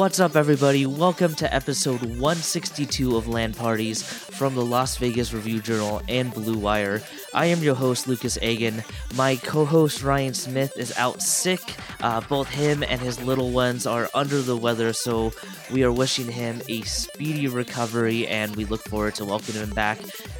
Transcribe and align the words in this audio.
What's 0.00 0.18
up, 0.18 0.34
everybody? 0.34 0.86
Welcome 0.86 1.34
to 1.34 1.54
episode 1.54 2.00
162 2.00 3.18
of 3.18 3.28
LAN 3.28 3.52
Parties 3.52 4.02
from 4.02 4.54
the 4.54 4.64
Las 4.64 4.96
Vegas 4.96 5.34
Review 5.34 5.60
Journal 5.60 6.00
and 6.08 6.32
Blue 6.32 6.56
Wire. 6.56 7.02
I 7.34 7.44
am 7.44 7.62
your 7.62 7.74
host, 7.74 8.08
Lucas 8.08 8.38
Agan. 8.40 8.82
My 9.14 9.36
co 9.36 9.66
host, 9.66 10.02
Ryan 10.02 10.32
Smith, 10.32 10.72
is 10.78 10.96
out 10.96 11.20
sick. 11.20 11.60
Uh, 12.00 12.22
both 12.22 12.48
him 12.48 12.82
and 12.82 12.98
his 12.98 13.22
little 13.22 13.50
ones 13.50 13.86
are 13.86 14.08
under 14.14 14.40
the 14.40 14.56
weather, 14.56 14.94
so 14.94 15.34
we 15.70 15.84
are 15.84 15.92
wishing 15.92 16.32
him 16.32 16.62
a 16.70 16.80
speedy 16.80 17.46
recovery 17.46 18.26
and 18.26 18.56
we 18.56 18.64
look 18.64 18.82
forward 18.84 19.16
to 19.16 19.26
welcoming 19.26 19.64
him 19.64 19.74
back 19.74 19.98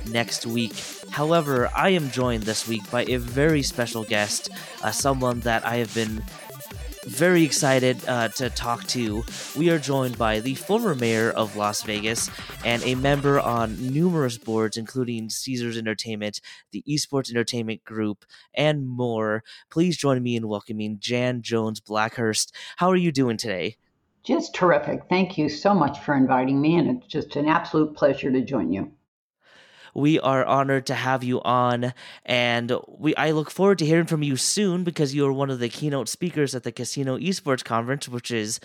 next 0.09 0.47
week. 0.47 0.73
However, 1.11 1.69
I 1.77 1.91
am 1.91 2.11
joined 2.11 2.45
this 2.45 2.67
week 2.67 2.91
by 2.91 3.05
a 3.05 3.17
very 3.17 3.63
special 3.63 4.05
guest, 4.05 4.49
uh, 4.83 4.91
someone 4.91 5.41
that 5.41 5.67
I 5.67 5.77
have 5.77 5.95
been 5.95 6.25
very 7.05 7.43
excited 7.43 7.99
uh, 8.07 8.29
to 8.29 8.51
talk 8.51 8.85
to. 8.89 9.25
We 9.57 9.71
are 9.71 9.79
joined 9.79 10.19
by 10.19 10.41
the 10.41 10.55
former 10.55 10.95
mayor 10.95 11.31
of 11.31 11.57
Las 11.57 11.83
Vegas 11.83 12.31
and 12.65 12.83
a 12.85 12.95
member 12.95 13.41
on 13.41 13.93
numerous 13.93 14.39
boards, 14.39 14.77
including 14.77 15.31
Caesars 15.31 15.77
Entertainment, 15.77 16.41
the 16.73 16.85
Esports 16.89 17.31
Entertainment 17.31 17.85
Group, 17.85 18.25
and 18.55 18.87
more. 18.87 19.43
Please 19.71 19.97
join 19.97 20.23
me 20.23 20.37
in 20.37 20.49
welcoming 20.49 20.99
Jan 20.99 21.43
Jones 21.43 21.81
Blackhurst. 21.81 22.53
How 22.77 22.89
are 22.91 22.97
you 22.97 23.13
doing 23.13 23.37
today? 23.37 23.77
Just 24.23 24.55
terrific. 24.55 25.03
Thank 25.09 25.39
you 25.39 25.49
so 25.49 25.73
much 25.73 26.01
for 26.01 26.15
inviting 26.15 26.61
me, 26.61 26.77
and 26.77 26.91
it's 26.91 27.07
just 27.07 27.37
an 27.37 27.49
absolute 27.49 27.97
pleasure 27.97 28.31
to 28.31 28.43
join 28.43 28.73
you. 28.73 28.93
We 29.95 30.21
are 30.21 30.45
honored 30.45 30.87
to 30.87 30.95
have 30.95 31.25
you 31.25 31.41
on, 31.43 31.93
and 32.25 32.73
we 32.89 33.15
I 33.17 33.31
look 33.33 33.51
forward 33.51 33.79
to 33.79 33.87
hearing 33.87 34.07
from 34.07 34.23
you 34.23 34.37
soon 34.37 34.85
because 34.85 35.15
you 35.15 35.27
are 35.27 35.33
one 35.33 35.51
of 35.51 35.59
the 35.59 35.69
keynote 35.69 36.09
speakers 36.09 36.55
at 36.55 36.63
the 36.63 36.73
Casino 36.73 37.19
Esports 37.19 37.65
Conference, 37.65 38.09
which 38.09 38.31
is 38.31 38.61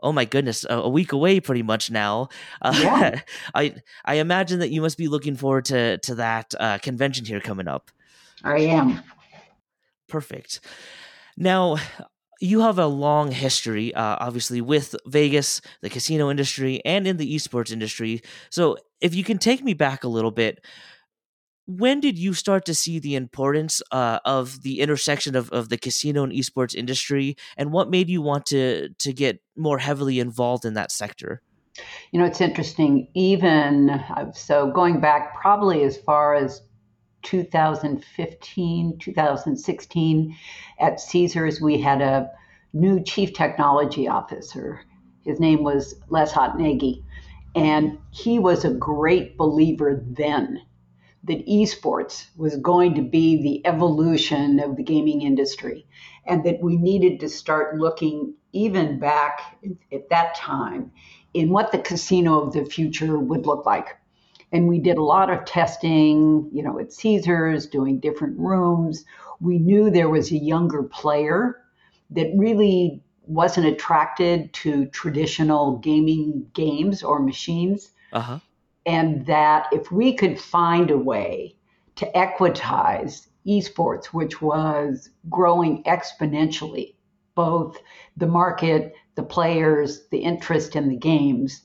oh 0.00 0.12
my 0.12 0.26
goodness, 0.26 0.66
a, 0.68 0.88
week 0.88 1.12
away 1.12 1.40
pretty 1.40 1.62
much 1.62 1.90
now. 1.90 2.28
Uh, 2.60 2.74
yeah. 2.78 3.20
I 3.54 3.74
I 4.04 4.16
imagine 4.16 4.60
that 4.60 4.70
you 4.70 4.82
must 4.82 4.98
be 4.98 5.08
looking 5.08 5.36
forward 5.36 5.64
to 5.66 5.98
to 5.98 6.14
that 6.16 6.54
uh, 6.60 6.78
convention 6.78 7.24
here 7.24 7.40
coming 7.40 7.68
up. 7.68 7.90
I 8.42 8.58
am. 8.58 9.02
Perfect. 10.08 10.60
Now, 11.36 11.78
you 12.44 12.60
have 12.60 12.78
a 12.78 12.86
long 12.86 13.30
history, 13.30 13.94
uh, 13.94 14.16
obviously, 14.20 14.60
with 14.60 14.94
Vegas, 15.06 15.62
the 15.80 15.88
casino 15.88 16.30
industry, 16.30 16.82
and 16.84 17.06
in 17.06 17.16
the 17.16 17.34
esports 17.34 17.72
industry. 17.72 18.20
So, 18.50 18.76
if 19.00 19.14
you 19.14 19.24
can 19.24 19.38
take 19.38 19.64
me 19.64 19.72
back 19.72 20.04
a 20.04 20.08
little 20.08 20.30
bit, 20.30 20.62
when 21.66 22.00
did 22.00 22.18
you 22.18 22.34
start 22.34 22.66
to 22.66 22.74
see 22.74 22.98
the 22.98 23.14
importance 23.14 23.80
uh, 23.90 24.18
of 24.26 24.62
the 24.62 24.80
intersection 24.80 25.34
of, 25.34 25.50
of 25.52 25.70
the 25.70 25.78
casino 25.78 26.22
and 26.22 26.32
esports 26.34 26.74
industry, 26.74 27.36
and 27.56 27.72
what 27.72 27.88
made 27.88 28.10
you 28.10 28.20
want 28.20 28.44
to 28.46 28.90
to 28.90 29.12
get 29.14 29.40
more 29.56 29.78
heavily 29.78 30.20
involved 30.20 30.66
in 30.66 30.74
that 30.74 30.92
sector? 30.92 31.40
You 32.12 32.20
know, 32.20 32.26
it's 32.26 32.42
interesting. 32.42 33.08
Even 33.14 33.88
uh, 33.88 34.32
so, 34.32 34.70
going 34.70 35.00
back 35.00 35.34
probably 35.40 35.82
as 35.82 35.96
far 35.96 36.34
as 36.34 36.60
2015, 37.24 38.98
2016, 38.98 40.36
at 40.78 41.00
Caesars, 41.00 41.60
we 41.60 41.80
had 41.80 42.00
a 42.00 42.30
new 42.72 43.02
chief 43.02 43.32
technology 43.32 44.06
officer. 44.08 44.80
His 45.24 45.40
name 45.40 45.62
was 45.62 45.94
Les 46.08 46.32
Ottolenghi. 46.32 47.02
And 47.56 47.98
he 48.10 48.38
was 48.38 48.64
a 48.64 48.70
great 48.70 49.36
believer 49.36 50.04
then 50.06 50.60
that 51.24 51.46
esports 51.46 52.26
was 52.36 52.56
going 52.56 52.94
to 52.94 53.02
be 53.02 53.42
the 53.42 53.66
evolution 53.66 54.60
of 54.60 54.76
the 54.76 54.82
gaming 54.82 55.22
industry 55.22 55.86
and 56.26 56.44
that 56.44 56.60
we 56.60 56.76
needed 56.76 57.20
to 57.20 57.28
start 57.28 57.78
looking 57.78 58.34
even 58.52 58.98
back 58.98 59.40
at 59.92 60.08
that 60.10 60.34
time 60.34 60.90
in 61.32 61.50
what 61.50 61.72
the 61.72 61.78
casino 61.78 62.40
of 62.40 62.52
the 62.52 62.64
future 62.64 63.18
would 63.18 63.46
look 63.46 63.64
like 63.64 63.96
and 64.54 64.68
we 64.68 64.78
did 64.78 64.96
a 64.96 65.02
lot 65.02 65.30
of 65.30 65.44
testing, 65.44 66.48
you 66.52 66.62
know, 66.62 66.78
at 66.78 66.92
Caesars, 66.92 67.66
doing 67.66 67.98
different 67.98 68.38
rooms. 68.38 69.04
We 69.40 69.58
knew 69.58 69.90
there 69.90 70.08
was 70.08 70.30
a 70.30 70.36
younger 70.36 70.84
player 70.84 71.60
that 72.10 72.30
really 72.36 73.02
wasn't 73.26 73.66
attracted 73.66 74.52
to 74.52 74.86
traditional 74.86 75.78
gaming 75.78 76.46
games 76.54 77.02
or 77.02 77.18
machines. 77.18 77.90
Uh-huh. 78.12 78.38
And 78.86 79.26
that 79.26 79.66
if 79.72 79.90
we 79.90 80.14
could 80.14 80.40
find 80.40 80.88
a 80.92 80.98
way 80.98 81.56
to 81.96 82.08
equitize 82.14 83.26
esports, 83.44 84.06
which 84.06 84.40
was 84.40 85.10
growing 85.28 85.82
exponentially, 85.82 86.94
both 87.34 87.78
the 88.16 88.28
market, 88.28 88.94
the 89.16 89.24
players, 89.24 90.06
the 90.12 90.18
interest 90.18 90.76
in 90.76 90.88
the 90.88 90.96
games, 90.96 91.63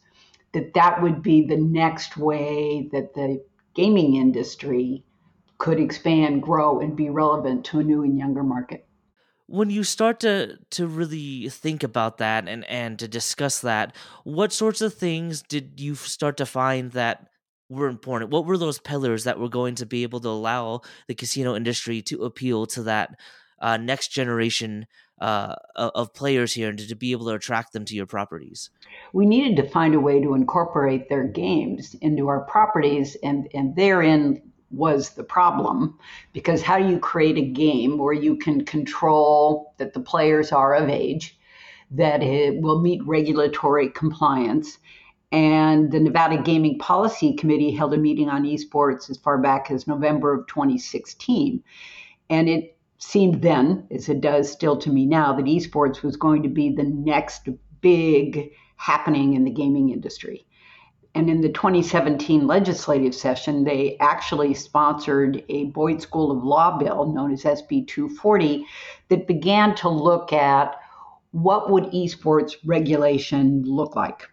that 0.54 0.74
that 0.74 1.02
would 1.02 1.22
be 1.22 1.46
the 1.46 1.58
next 1.58 2.18
way 2.18 2.90
that 2.92 3.14
the 3.14 3.44
gaming 3.76 4.16
industry 4.16 5.04
could 5.58 5.80
expand, 5.80 6.42
grow, 6.42 6.80
and 6.80 6.96
be 6.96 7.10
relevant 7.10 7.66
to 7.66 7.80
a 7.80 7.84
new 7.84 8.04
and 8.04 8.18
younger 8.18 8.44
market. 8.44 8.88
When 9.48 9.70
you 9.70 9.84
start 9.84 10.20
to 10.22 10.58
to 10.72 10.88
really 10.88 11.50
think 11.50 11.84
about 11.84 12.18
that 12.20 12.48
and 12.48 12.64
and 12.66 13.00
to 13.00 13.08
discuss 13.08 13.62
that, 13.62 13.96
what 14.24 14.54
sorts 14.54 14.82
of 14.82 14.94
things 14.94 15.42
did 15.42 15.80
you 15.80 15.96
start 15.96 16.38
to 16.38 16.46
find 16.46 16.92
that 16.92 17.28
were 17.68 17.88
important? 17.88 18.32
What 18.32 18.46
were 18.46 18.58
those 18.58 18.80
pillars 18.80 19.24
that 19.24 19.40
were 19.40 19.50
going 19.50 19.76
to 19.76 19.86
be 19.86 20.04
able 20.04 20.20
to 20.22 20.30
allow 20.30 20.82
the 21.08 21.16
casino 21.16 21.56
industry 21.56 22.02
to 22.04 22.24
appeal 22.26 22.68
to 22.68 22.84
that 22.84 23.16
uh, 23.62 23.78
next 23.78 24.10
generation 24.10 24.88
uh, 25.20 25.56
of 25.76 26.14
players 26.14 26.54
here 26.54 26.70
and 26.70 26.80
to, 26.80 26.96
be 26.96 27.12
able 27.12 27.26
to 27.26 27.34
attract 27.34 27.74
them 27.74 27.86
to 27.86 27.96
your 27.96 28.06
properties? 28.06 28.70
We 29.14 29.26
needed 29.26 29.56
to 29.58 29.70
find 29.70 29.96
a 29.96 30.00
way 30.00 30.22
to 30.22 30.34
incorporate 30.34 31.10
their 31.10 31.26
games 31.26 31.96
into 32.02 32.28
our 32.28 32.42
properties, 32.42 33.18
and, 33.24 33.50
and 33.54 33.76
therein 33.76 34.42
was 34.72 35.12
the 35.12 35.24
problem 35.24 35.98
because 36.32 36.62
how 36.62 36.78
do 36.78 36.88
you 36.88 37.00
create 37.00 37.38
a 37.38 37.46
game 37.46 37.98
where 37.98 38.14
you 38.14 38.38
can 38.38 38.64
control 38.66 39.74
that 39.78 39.94
the 39.94 40.00
players 40.00 40.52
are 40.52 40.76
of 40.76 40.90
age, 40.90 41.38
that 41.92 42.22
it 42.22 42.62
will 42.62 42.82
meet 42.82 43.06
regulatory 43.06 43.90
compliance? 43.90 44.78
And 45.32 45.92
the 45.92 46.00
Nevada 46.00 46.42
Gaming 46.42 46.80
Policy 46.80 47.34
Committee 47.36 47.72
held 47.72 47.94
a 47.94 47.98
meeting 47.98 48.30
on 48.30 48.44
esports 48.44 49.10
as 49.10 49.18
far 49.18 49.38
back 49.38 49.70
as 49.70 49.86
November 49.86 50.34
of 50.34 50.48
2016. 50.48 51.64
And 52.32 52.50
it 52.50 52.79
seemed 53.00 53.42
then, 53.42 53.88
as 53.92 54.10
it 54.10 54.22
does 54.22 54.52
still 54.52 54.78
to 54.78 54.90
me 54.92 55.06
now, 55.06 55.34
that 55.34 55.46
esports 55.46 56.04
was 56.04 56.18
going 56.18 56.44
to 56.44 56.50
be 56.50 56.70
the 56.70 56.84
next 56.84 57.50
big 57.82 58.52
happening 58.76 59.34
in 59.34 59.46
the 59.46 59.52
gaming 59.52 59.90
industry. 59.90 60.46
And 61.16 61.30
in 61.30 61.42
the 61.42 61.50
2017 61.50 62.46
legislative 62.46 63.16
session, 63.16 63.64
they 63.64 63.98
actually 64.00 64.54
sponsored 64.54 65.44
a 65.50 65.66
Boyd 65.66 66.02
School 66.02 66.30
of 66.32 66.44
Law 66.44 66.78
bill 66.78 67.12
known 67.12 67.32
as 67.32 67.44
SB 67.44 67.88
240 67.88 68.66
that 69.08 69.28
began 69.28 69.74
to 69.76 69.90
look 69.90 70.32
at 70.32 70.76
what 71.32 71.72
would 71.72 71.86
esports 71.86 72.54
regulation 72.66 73.64
look 73.64 73.96
like. 73.96 74.28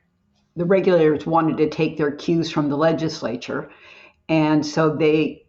The 0.56 0.64
regulators 0.64 1.26
wanted 1.26 1.56
to 1.58 1.68
take 1.68 1.96
their 1.96 2.10
cues 2.10 2.50
from 2.50 2.68
the 2.68 2.76
legislature, 2.76 3.70
and 4.28 4.64
so 4.64 4.94
they 4.94 5.46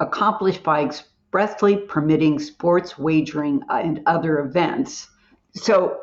accomplished 0.00 0.62
by 0.62 0.90
expressly 1.26 1.76
permitting 1.76 2.38
sports 2.38 2.96
wagering 2.96 3.62
uh, 3.68 3.80
and 3.82 4.00
other 4.06 4.38
events. 4.38 5.08
So 5.54 5.98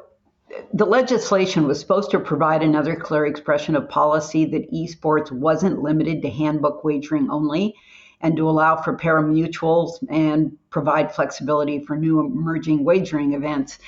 the 0.73 0.85
legislation 0.85 1.65
was 1.65 1.79
supposed 1.79 2.11
to 2.11 2.19
provide 2.19 2.61
another 2.61 2.95
clear 2.95 3.25
expression 3.25 3.75
of 3.75 3.89
policy 3.89 4.45
that 4.45 4.71
esports 4.71 5.31
wasn't 5.31 5.81
limited 5.81 6.21
to 6.21 6.29
handbook 6.29 6.83
wagering 6.83 7.29
only 7.31 7.73
and 8.21 8.37
to 8.37 8.49
allow 8.49 8.75
for 8.81 8.95
pari-mutuels 8.95 10.03
and 10.09 10.55
provide 10.69 11.13
flexibility 11.13 11.79
for 11.79 11.95
new 11.95 12.19
emerging 12.19 12.83
wagering 12.83 13.33
events. 13.33 13.79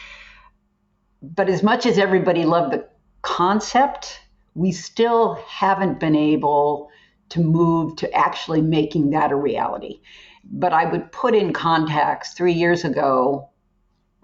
But 1.21 1.49
as 1.49 1.61
much 1.61 1.85
as 1.85 1.97
everybody 1.97 2.45
loved 2.45 2.73
the 2.73 2.87
concept, 3.21 4.19
we 4.55 4.71
still 4.71 5.35
haven't 5.47 5.99
been 5.99 6.15
able 6.15 6.89
to 7.29 7.39
move 7.41 7.95
to 7.97 8.11
actually 8.13 8.61
making 8.61 9.11
that 9.11 9.31
a 9.31 9.35
reality. 9.35 9.99
But 10.51 10.73
I 10.73 10.85
would 10.85 11.11
put 11.11 11.35
in 11.35 11.53
context 11.53 12.37
three 12.37 12.53
years 12.53 12.83
ago, 12.83 13.49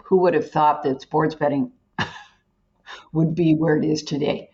who 0.04 0.18
would 0.18 0.34
have 0.34 0.50
thought 0.50 0.82
that 0.84 1.02
sports 1.02 1.34
betting 1.34 1.72
would 3.12 3.34
be 3.34 3.54
where 3.54 3.76
it 3.76 3.84
is 3.84 4.02
today? 4.02 4.50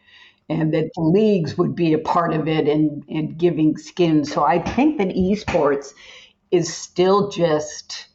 And 0.48 0.72
that 0.72 0.90
the 0.94 1.02
leagues 1.02 1.58
would 1.58 1.74
be 1.74 1.92
a 1.92 1.98
part 1.98 2.32
of 2.32 2.48
it 2.48 2.68
and, 2.68 3.04
and 3.08 3.36
giving 3.36 3.76
skin. 3.76 4.24
So 4.24 4.44
I 4.44 4.60
think 4.60 4.98
that 4.98 5.08
esports 5.08 5.92
is 6.50 6.72
still 6.72 7.28
just 7.30 8.08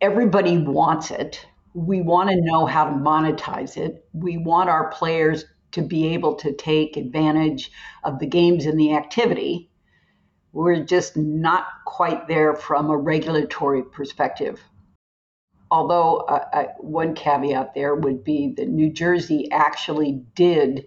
everybody 0.00 0.58
wants 0.58 1.10
it. 1.10 1.46
We 1.74 2.02
want 2.02 2.30
to 2.30 2.40
know 2.40 2.66
how 2.66 2.86
to 2.86 2.92
monetize 2.92 3.76
it. 3.76 4.04
We 4.12 4.36
want 4.38 4.70
our 4.70 4.90
players 4.90 5.44
to 5.72 5.82
be 5.82 6.08
able 6.08 6.34
to 6.36 6.52
take 6.52 6.96
advantage 6.96 7.70
of 8.04 8.18
the 8.18 8.26
games 8.26 8.66
and 8.66 8.78
the 8.78 8.94
activity 8.94 9.70
we're 10.52 10.84
just 10.84 11.16
not 11.16 11.66
quite 11.86 12.28
there 12.28 12.54
from 12.54 12.90
a 12.90 12.96
regulatory 12.96 13.82
perspective. 13.82 14.60
although 15.70 16.18
uh, 16.18 16.44
uh, 16.52 16.64
one 16.80 17.14
caveat 17.14 17.74
there 17.74 17.94
would 17.94 18.22
be 18.24 18.52
that 18.56 18.68
New 18.68 18.90
Jersey 18.90 19.50
actually 19.50 20.22
did 20.34 20.86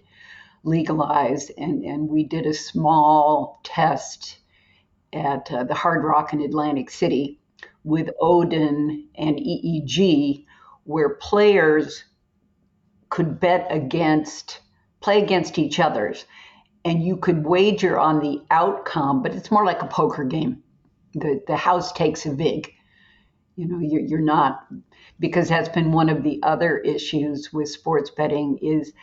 legalize, 0.64 1.50
and, 1.58 1.84
and 1.84 2.10
we 2.10 2.24
did 2.24 2.46
a 2.46 2.54
small 2.54 3.60
test 3.64 4.38
at 5.14 5.52
uh, 5.52 5.64
the 5.64 5.74
Hard 5.74 6.04
Rock 6.04 6.34
in 6.34 6.42
Atlantic 6.42 6.90
City 6.90 7.40
with 7.84 8.10
Odin 8.20 9.08
and 9.16 9.38
EEG, 9.38 10.46
where 10.84 11.16
players 11.16 12.04
could 13.10 13.40
bet 13.40 13.68
against, 13.72 14.60
play 15.02 15.22
against 15.24 15.58
each 15.58 15.80
other's, 15.80 16.26
and 16.86 17.04
you 17.04 17.18
could 17.18 17.44
wager 17.46 18.00
on 18.00 18.20
the 18.20 18.42
outcome, 18.52 19.24
but 19.24 19.34
it's 19.34 19.52
more 19.52 19.66
like 19.66 19.82
a 19.82 19.88
poker 19.88 20.24
game. 20.24 20.64
The, 21.16 21.42
the 21.48 21.58
house 21.58 21.92
takes 21.92 22.26
a 22.26 22.34
vig. 22.34 22.72
You 23.56 23.68
know, 23.68 23.80
you're, 23.80 24.02
you're 24.02 24.20
not, 24.20 24.68
because 25.20 25.50
that's 25.50 25.70
been 25.70 25.92
one 25.92 26.10
of 26.10 26.24
the 26.24 26.40
other 26.44 26.78
issues 26.78 27.52
with 27.52 27.70
sports 27.70 28.12
betting 28.12 28.60
is 28.62 28.94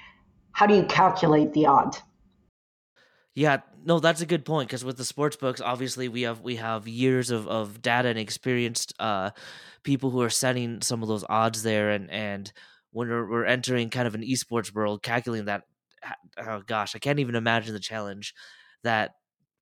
how 0.52 0.66
do 0.66 0.74
you 0.74 0.84
calculate 0.84 1.52
the 1.52 1.66
odds? 1.66 2.00
Yeah, 3.34 3.58
no, 3.84 3.98
that's 3.98 4.20
a 4.20 4.26
good 4.26 4.44
point 4.44 4.68
because 4.68 4.84
with 4.84 4.98
the 4.98 5.04
sports 5.04 5.36
books, 5.36 5.60
obviously 5.60 6.08
we 6.08 6.22
have 6.22 6.42
we 6.42 6.56
have 6.56 6.86
years 6.86 7.30
of, 7.30 7.48
of 7.48 7.80
data 7.80 8.08
and 8.08 8.18
experienced 8.18 8.92
uh, 9.00 9.30
people 9.82 10.10
who 10.10 10.20
are 10.20 10.30
setting 10.30 10.82
some 10.82 11.02
of 11.02 11.08
those 11.08 11.24
odds 11.28 11.62
there, 11.62 11.90
and 11.90 12.10
and 12.10 12.52
when 12.90 13.08
we're, 13.08 13.28
we're 13.28 13.44
entering 13.46 13.88
kind 13.88 14.06
of 14.06 14.14
an 14.14 14.22
esports 14.22 14.72
world, 14.74 15.02
calculating 15.02 15.46
that, 15.46 15.62
oh 16.38 16.62
gosh, 16.66 16.94
I 16.94 16.98
can't 16.98 17.18
even 17.20 17.34
imagine 17.34 17.74
the 17.74 17.80
challenge 17.80 18.34
that 18.84 19.12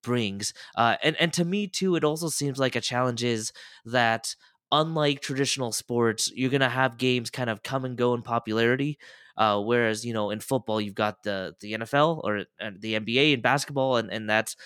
brings. 0.02 0.52
Uh, 0.76 0.96
and 1.02 1.16
and 1.16 1.32
to 1.34 1.44
me 1.44 1.66
too, 1.66 1.96
it 1.96 2.04
also 2.04 2.28
seems 2.28 2.58
like 2.58 2.76
a 2.76 2.81
challenge 2.81 3.22
is 3.25 3.52
that 3.84 4.34
unlike 4.72 5.20
traditional 5.20 5.72
sports, 5.72 6.31
you're 6.34 6.50
gonna 6.50 6.69
have 6.69 6.98
games 6.98 7.31
kind 7.31 7.50
of 7.50 7.62
come 7.62 7.84
and 7.84 7.96
go 7.96 8.14
in 8.14 8.22
popularity. 8.22 8.98
Uh, 9.37 9.60
whereas 9.60 10.04
you 10.04 10.12
know 10.12 10.31
in 10.31 10.40
football 10.40 10.81
you've 10.81 10.94
got 10.94 11.22
the 11.22 11.54
the 11.60 11.75
NFL 11.75 12.20
or 12.25 12.44
the 12.81 12.94
NBA 12.96 13.32
and 13.34 13.42
basketball, 13.42 13.96
and 13.96 14.10
and 14.10 14.28
that's 14.28 14.56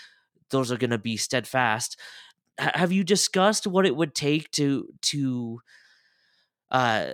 those 0.50 0.72
are 0.72 0.78
to 0.90 0.98
be 0.98 1.16
steadfast. 1.16 1.98
H- 2.60 2.70
have 2.74 2.92
you 2.92 3.04
discussed 3.04 3.66
what 3.66 3.86
it 3.86 3.96
would 3.96 4.14
take 4.14 4.50
to 4.52 4.88
to 5.02 5.60
uh, 6.70 7.12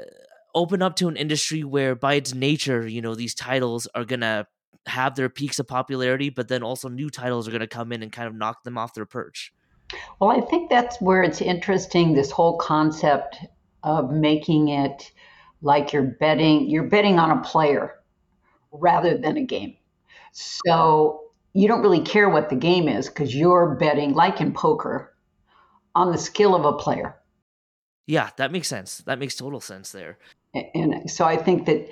open 0.55 0.83
up 0.83 0.97
to 0.97 1.09
an 1.09 1.17
industry 1.17 1.65
where, 1.65 1.95
by 1.95 2.15
its 2.15 2.35
nature, 2.35 2.87
you 2.87 3.03
know 3.03 3.15
these 3.15 3.35
titles 3.35 3.87
are 3.95 4.05
to 4.21 4.47
have 4.87 5.15
their 5.15 5.29
peaks 5.29 5.59
of 5.59 5.67
popularity, 5.67 6.31
but 6.31 6.49
then 6.49 6.63
also 6.63 6.89
new 6.89 7.11
titles 7.11 7.47
are 7.49 7.53
to 7.61 7.67
come 7.67 7.93
in 7.93 8.03
and 8.03 8.13
kind 8.13 8.29
of 8.29 8.35
knock 8.35 8.65
them 8.65 8.79
off 8.79 8.95
their 8.95 9.07
perch? 9.07 9.53
Well, 10.21 10.31
I 10.31 10.41
think 10.41 10.71
that's 10.71 11.01
where 11.01 11.23
it's 11.23 11.41
interesting. 11.41 12.15
This 12.15 12.31
whole 12.31 12.57
concept 12.59 13.39
of 13.83 14.11
making 14.11 14.69
it 14.69 15.11
like 15.63 15.93
you're 15.93 16.17
betting 16.21 16.69
you're 16.69 16.89
betting 16.89 17.19
on 17.19 17.31
a 17.31 17.43
player 17.43 17.95
rather 18.73 19.19
than 19.19 19.37
a 19.37 19.45
game. 19.45 19.77
So 20.33 21.23
you 21.53 21.67
don't 21.67 21.83
really 21.83 22.01
care 22.01 22.29
what 22.29 22.51
the 22.51 22.57
game 22.57 22.89
is 22.89 23.09
because 23.09 23.35
you're 23.35 23.75
betting 23.75 24.15
like 24.15 24.41
in 24.41 24.53
poker 24.53 25.15
on 25.95 26.13
the 26.13 26.19
skill 26.19 26.55
of 26.55 26.65
a 26.65 26.77
player. 26.77 27.17
Yeah, 28.11 28.31
that 28.39 28.51
makes 28.51 28.67
sense. 28.67 28.99
That 29.07 29.21
makes 29.21 29.37
total 29.37 29.61
sense 29.61 29.93
there. 29.93 30.19
And 30.75 31.09
so 31.09 31.25
I 31.25 31.37
think 31.37 31.67
that 31.67 31.89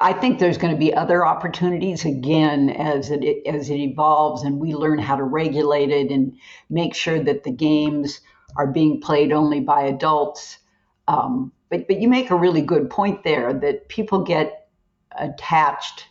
I 0.00 0.12
think 0.12 0.40
there's 0.40 0.58
going 0.58 0.74
to 0.74 0.78
be 0.78 0.92
other 0.92 1.24
opportunities 1.24 2.04
again 2.04 2.70
as 2.70 3.08
it 3.08 3.46
as 3.46 3.70
it 3.70 3.76
evolves 3.76 4.42
and 4.42 4.58
we 4.58 4.74
learn 4.74 4.98
how 4.98 5.14
to 5.14 5.22
regulate 5.22 5.90
it 5.90 6.10
and 6.10 6.36
make 6.70 6.96
sure 6.96 7.22
that 7.22 7.44
the 7.44 7.52
games 7.52 8.20
are 8.56 8.66
being 8.66 9.00
played 9.00 9.30
only 9.30 9.60
by 9.60 9.82
adults. 9.82 10.58
Um, 11.06 11.52
but 11.68 11.86
but 11.86 12.00
you 12.00 12.08
make 12.08 12.30
a 12.30 12.36
really 12.36 12.62
good 12.62 12.90
point 12.90 13.22
there 13.22 13.52
that 13.52 13.88
people 13.88 14.24
get 14.24 14.66
attached 15.12 16.08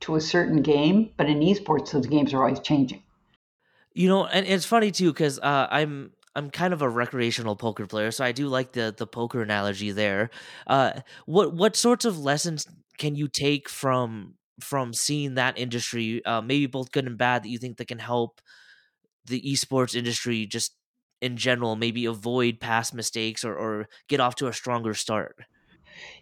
to 0.00 0.16
a 0.16 0.20
certain 0.20 0.62
game, 0.62 1.10
but 1.18 1.28
in 1.28 1.40
esports 1.40 1.90
those 1.90 2.06
games 2.06 2.32
are 2.32 2.42
always 2.42 2.60
changing. 2.60 3.02
You 3.92 4.08
know, 4.08 4.24
and 4.24 4.46
it's 4.46 4.64
funny 4.64 4.90
too 4.90 5.12
because 5.12 5.38
uh, 5.40 5.68
I'm 5.70 6.12
I'm 6.36 6.50
kind 6.50 6.72
of 6.74 6.82
a 6.82 6.88
recreational 6.88 7.56
poker 7.56 7.86
player, 7.86 8.10
so 8.10 8.24
I 8.24 8.32
do 8.32 8.48
like 8.48 8.72
the 8.72 8.94
the 8.96 9.06
poker 9.06 9.42
analogy 9.42 9.92
there. 9.92 10.30
Uh, 10.66 11.00
what 11.26 11.54
what 11.54 11.76
sorts 11.76 12.04
of 12.04 12.18
lessons 12.18 12.66
can 12.98 13.14
you 13.14 13.28
take 13.28 13.68
from 13.68 14.34
from 14.60 14.92
seeing 14.92 15.34
that 15.34 15.58
industry, 15.58 16.24
uh, 16.24 16.40
maybe 16.40 16.66
both 16.66 16.92
good 16.92 17.06
and 17.06 17.18
bad, 17.18 17.42
that 17.42 17.48
you 17.48 17.58
think 17.58 17.76
that 17.78 17.88
can 17.88 17.98
help 17.98 18.40
the 19.24 19.40
esports 19.42 19.94
industry 19.94 20.46
just 20.46 20.76
in 21.20 21.36
general 21.36 21.74
maybe 21.74 22.04
avoid 22.04 22.60
past 22.60 22.92
mistakes 22.92 23.44
or, 23.44 23.56
or 23.56 23.88
get 24.08 24.20
off 24.20 24.34
to 24.36 24.46
a 24.46 24.52
stronger 24.52 24.94
start? 24.94 25.36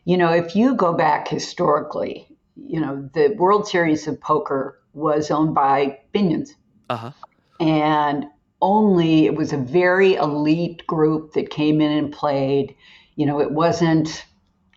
You 0.05 0.17
know, 0.17 0.32
if 0.32 0.55
you 0.55 0.75
go 0.75 0.93
back 0.93 1.29
historically, 1.29 2.29
you 2.56 2.81
know, 2.81 3.08
the 3.15 3.35
World 3.38 3.67
Series 3.67 4.06
of 4.06 4.20
Poker 4.20 4.81
was 4.93 5.31
owned 5.31 5.55
by 5.55 5.99
Binions. 6.15 6.50
Uh-huh. 6.88 7.12
And 7.58 8.26
only 8.62 9.26
it 9.26 9.35
was 9.35 9.53
a 9.53 9.59
very 9.59 10.14
elite 10.14 10.87
group 10.87 11.32
that 11.32 11.50
came 11.50 11.81
in 11.81 11.91
and 11.93 12.12
played. 12.12 12.75
You 13.17 13.26
know, 13.26 13.41
it 13.41 13.50
wasn't 13.50 14.25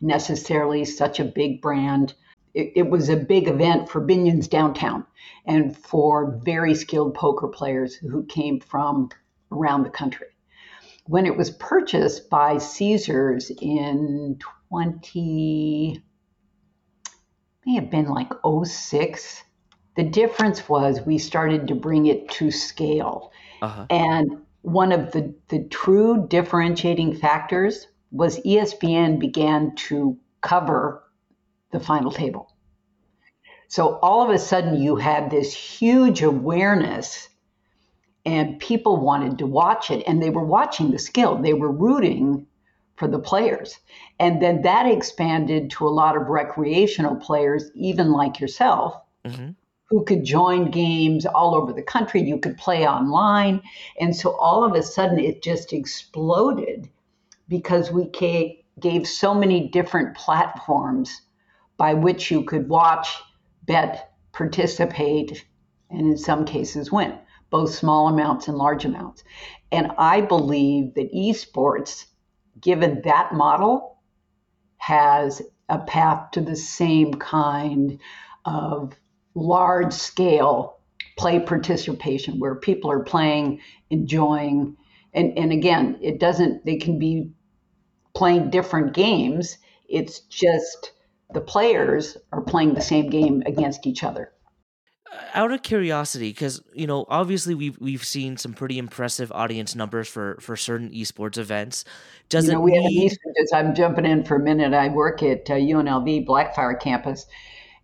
necessarily 0.01 0.83
such 0.83 1.19
a 1.19 1.23
big 1.23 1.61
brand. 1.61 2.15
It, 2.53 2.73
it, 2.75 2.89
was 2.89 3.09
a 3.09 3.15
big 3.15 3.47
event 3.47 3.87
for 3.87 4.01
Binions 4.01 4.49
downtown 4.49 5.05
and 5.45 5.77
for 5.77 6.41
very 6.43 6.73
skilled 6.73 7.13
poker 7.13 7.47
players 7.47 7.95
who 7.95 8.25
came 8.25 8.59
from 8.59 9.09
around 9.51 9.83
the 9.83 9.89
country. 9.89 10.27
When 11.05 11.25
it 11.25 11.37
was 11.37 11.51
purchased 11.51 12.29
by 12.29 12.57
Caesars 12.57 13.51
in 13.61 14.39
20, 14.69 16.01
may 17.65 17.75
have 17.75 17.91
been 17.91 18.07
like 18.07 18.31
06, 18.63 19.43
the 19.95 20.03
difference 20.03 20.67
was 20.67 21.05
we 21.05 21.17
started 21.17 21.67
to 21.67 21.75
bring 21.75 22.07
it 22.07 22.29
to 22.31 22.51
scale. 22.51 23.31
Uh-huh. 23.65 23.85
And 23.89 24.41
one 24.61 24.91
of 24.91 25.11
the, 25.11 25.33
the 25.49 25.63
true 25.65 26.27
differentiating 26.27 27.15
factors 27.17 27.87
was 28.11 28.39
ESPN 28.41 29.19
began 29.19 29.75
to 29.75 30.17
cover 30.41 31.03
the 31.71 31.79
final 31.79 32.11
table. 32.11 32.51
So 33.67 33.99
all 34.01 34.23
of 34.23 34.29
a 34.29 34.39
sudden, 34.39 34.81
you 34.81 34.95
had 34.95 35.29
this 35.29 35.53
huge 35.53 36.21
awareness 36.21 37.29
and 38.25 38.59
people 38.59 38.97
wanted 38.97 39.37
to 39.37 39.45
watch 39.45 39.91
it 39.91 40.03
and 40.07 40.21
they 40.21 40.29
were 40.29 40.43
watching 40.43 40.91
the 40.91 40.99
skill 40.99 41.37
they 41.37 41.53
were 41.53 41.71
rooting 41.71 42.47
for 42.95 43.07
the 43.07 43.19
players 43.19 43.77
and 44.19 44.41
then 44.41 44.61
that 44.63 44.87
expanded 44.87 45.69
to 45.69 45.87
a 45.87 45.89
lot 45.89 46.17
of 46.17 46.27
recreational 46.27 47.15
players 47.15 47.69
even 47.75 48.11
like 48.11 48.39
yourself 48.39 48.95
mm-hmm. 49.23 49.51
Who 49.89 50.03
could 50.03 50.23
join 50.23 50.71
games 50.71 51.25
all 51.25 51.55
over 51.55 51.71
the 51.71 51.81
country 51.81 52.21
you 52.21 52.39
could 52.39 52.57
play 52.57 52.87
online 52.87 53.61
and 53.99 54.15
so 54.15 54.35
all 54.37 54.63
of 54.63 54.73
a 54.73 54.83
sudden 54.83 55.19
it 55.19 55.43
just 55.43 55.73
exploded 55.73 56.89
because 57.47 57.91
we 57.91 58.09
gave 58.79 59.07
so 59.07 59.33
many 59.33 59.67
different 59.69 60.15
platforms 60.17 61.21
by 61.77 61.93
which 61.93 62.31
you 62.31 62.43
could 62.43 62.67
watch 62.67 63.21
bet 63.65 64.11
participate 64.31 65.45
and 65.89 66.01
in 66.01 66.17
some 66.17 66.45
cases 66.45 66.91
win 66.91 67.17
both 67.49 67.73
small 67.73 68.07
amounts 68.07 68.49
and 68.49 68.57
large 68.57 68.83
amounts. 68.83 69.23
And 69.71 69.91
I 69.97 70.21
believe 70.21 70.93
that 70.95 71.13
esports, 71.13 72.05
given 72.59 73.01
that 73.05 73.33
model, 73.33 73.97
has 74.77 75.41
a 75.69 75.79
path 75.79 76.31
to 76.31 76.41
the 76.41 76.55
same 76.55 77.13
kind 77.13 77.99
of 78.43 78.93
large 79.35 79.93
scale 79.93 80.79
play 81.17 81.39
participation 81.39 82.39
where 82.39 82.55
people 82.55 82.91
are 82.91 83.03
playing, 83.03 83.61
enjoying. 83.89 84.75
And, 85.13 85.37
and 85.37 85.51
again, 85.51 85.97
it 86.01 86.19
doesn't, 86.19 86.65
they 86.65 86.77
can 86.77 86.99
be 86.99 87.31
playing 88.13 88.49
different 88.49 88.93
games. 88.93 89.57
It's 89.87 90.21
just 90.21 90.91
the 91.33 91.41
players 91.41 92.17
are 92.31 92.41
playing 92.41 92.73
the 92.73 92.81
same 92.81 93.09
game 93.09 93.43
against 93.45 93.85
each 93.85 94.03
other 94.03 94.31
out 95.33 95.51
of 95.51 95.61
curiosity, 95.63 96.29
because 96.29 96.61
you 96.73 96.87
know, 96.87 97.05
obviously 97.09 97.55
we've 97.55 97.79
we've 97.79 98.03
seen 98.03 98.37
some 98.37 98.53
pretty 98.53 98.77
impressive 98.77 99.31
audience 99.31 99.75
numbers 99.75 100.07
for 100.07 100.37
for 100.39 100.55
certain 100.55 100.89
esports 100.91 101.37
events. 101.37 101.85
Does 102.29 102.47
you 102.47 102.53
know, 102.53 102.61
we 102.61 102.71
need... 102.71 102.83
have 102.83 102.91
an 102.91 103.09
esports. 103.09 103.57
I'm 103.57 103.75
jumping 103.75 104.05
in 104.05 104.23
for 104.23 104.35
a 104.35 104.39
minute. 104.39 104.73
I 104.73 104.89
work 104.89 105.23
at 105.23 105.49
uh, 105.49 105.53
UNLV 105.53 106.25
Blackfire 106.25 106.79
campus, 106.79 107.25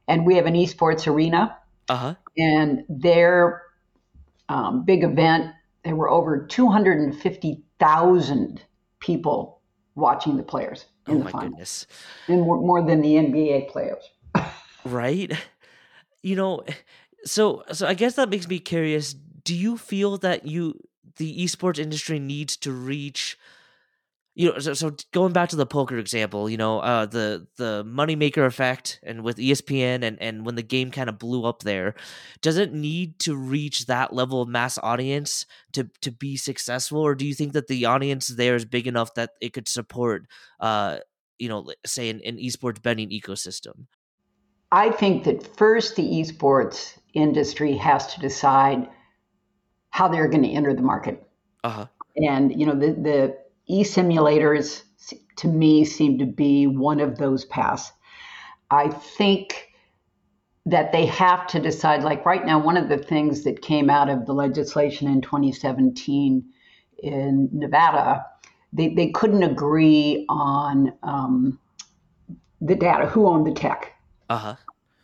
and 0.07 0.25
we 0.25 0.35
have 0.35 0.45
an 0.45 0.53
esports 0.53 1.07
arena. 1.07 1.57
Uh-huh. 1.89 2.15
And 2.37 2.85
their 2.87 3.63
um, 4.49 4.85
big 4.85 5.03
event, 5.03 5.51
there 5.83 5.95
were 5.95 6.09
over 6.09 6.45
250,000 6.45 8.61
people 8.99 9.61
watching 9.95 10.37
the 10.37 10.43
players 10.43 10.85
in 11.07 11.15
oh 11.15 11.19
the 11.19 11.23
my 11.25 11.31
final. 11.31 11.49
goodness, 11.49 11.87
and 12.27 12.41
more, 12.41 12.61
more 12.61 12.81
than 12.81 13.01
the 13.01 13.15
NBA 13.15 13.69
players. 13.69 14.03
right. 14.85 15.31
You 16.21 16.35
know, 16.35 16.63
so 17.25 17.63
so 17.71 17.87
I 17.87 17.93
guess 17.93 18.15
that 18.15 18.29
makes 18.29 18.47
me 18.47 18.59
curious. 18.59 19.13
Do 19.13 19.55
you 19.55 19.77
feel 19.77 20.17
that 20.19 20.45
you 20.45 20.79
the 21.17 21.43
esports 21.43 21.79
industry 21.79 22.19
needs 22.19 22.55
to 22.57 22.71
reach 22.71 23.37
you 24.33 24.51
know 24.51 24.59
so, 24.59 24.73
so 24.73 24.95
going 25.11 25.33
back 25.33 25.49
to 25.49 25.55
the 25.55 25.65
poker 25.65 25.97
example 25.97 26.49
you 26.49 26.57
know 26.57 26.79
uh 26.79 27.05
the 27.05 27.45
the 27.57 27.83
moneymaker 27.85 28.45
effect 28.45 28.99
and 29.03 29.23
with 29.23 29.37
espn 29.37 30.03
and 30.03 30.21
and 30.21 30.45
when 30.45 30.55
the 30.55 30.63
game 30.63 30.89
kind 30.89 31.09
of 31.09 31.19
blew 31.19 31.43
up 31.45 31.63
there 31.63 31.95
does 32.41 32.57
it 32.57 32.73
need 32.73 33.19
to 33.19 33.35
reach 33.35 33.85
that 33.85 34.13
level 34.13 34.41
of 34.41 34.49
mass 34.49 34.77
audience 34.81 35.45
to 35.73 35.89
to 36.01 36.11
be 36.11 36.37
successful? 36.37 36.99
Or 36.99 37.15
do 37.15 37.25
you 37.25 37.33
think 37.33 37.53
that 37.53 37.67
the 37.67 37.85
audience 37.85 38.27
there 38.27 38.55
is 38.55 38.65
big 38.65 38.87
enough 38.87 39.13
that 39.15 39.31
it 39.41 39.53
could 39.53 39.67
support 39.67 40.27
uh 40.59 40.99
you 41.39 41.49
know 41.49 41.67
say 41.85 42.09
an, 42.09 42.21
an 42.25 42.37
esports 42.37 42.81
betting 42.81 43.09
ecosystem? 43.09 43.85
I 44.71 44.89
think 44.89 45.25
that 45.25 45.57
first 45.57 45.95
the 45.95 46.03
esports 46.03 46.97
industry 47.13 47.75
has 47.75 48.13
to 48.13 48.19
decide 48.19 48.87
how 49.89 50.07
they're 50.07 50.29
going 50.29 50.43
to 50.43 50.51
enter 50.51 50.73
the 50.73 50.81
market. 50.81 51.27
Uh-huh. 51.63 51.87
And 52.15 52.57
you 52.57 52.65
know 52.65 52.75
the 52.75 52.93
the 52.93 53.37
e-simulators 53.67 54.83
to 55.37 55.47
me 55.47 55.85
seem 55.85 56.19
to 56.19 56.25
be 56.25 56.67
one 56.67 56.99
of 56.99 57.17
those 57.17 57.45
paths. 57.45 57.91
I 58.69 58.89
think 58.89 59.71
that 60.65 60.91
they 60.91 61.05
have 61.07 61.47
to 61.47 61.59
decide 61.59 62.03
like 62.03 62.25
right 62.25 62.45
now 62.45 62.59
one 62.59 62.77
of 62.77 62.89
the 62.89 62.97
things 62.97 63.43
that 63.43 63.61
came 63.61 63.89
out 63.89 64.09
of 64.09 64.25
the 64.25 64.33
legislation 64.33 65.07
in 65.07 65.21
2017 65.21 66.43
in 66.99 67.49
Nevada 67.51 68.25
they, 68.73 68.89
they 68.89 69.09
couldn't 69.09 69.43
agree 69.43 70.25
on 70.29 70.93
um, 71.03 71.59
the 72.61 72.75
data 72.75 73.07
who 73.07 73.27
owned 73.27 73.45
the 73.45 73.53
tech 73.53 73.93
uh-huh. 74.29 74.55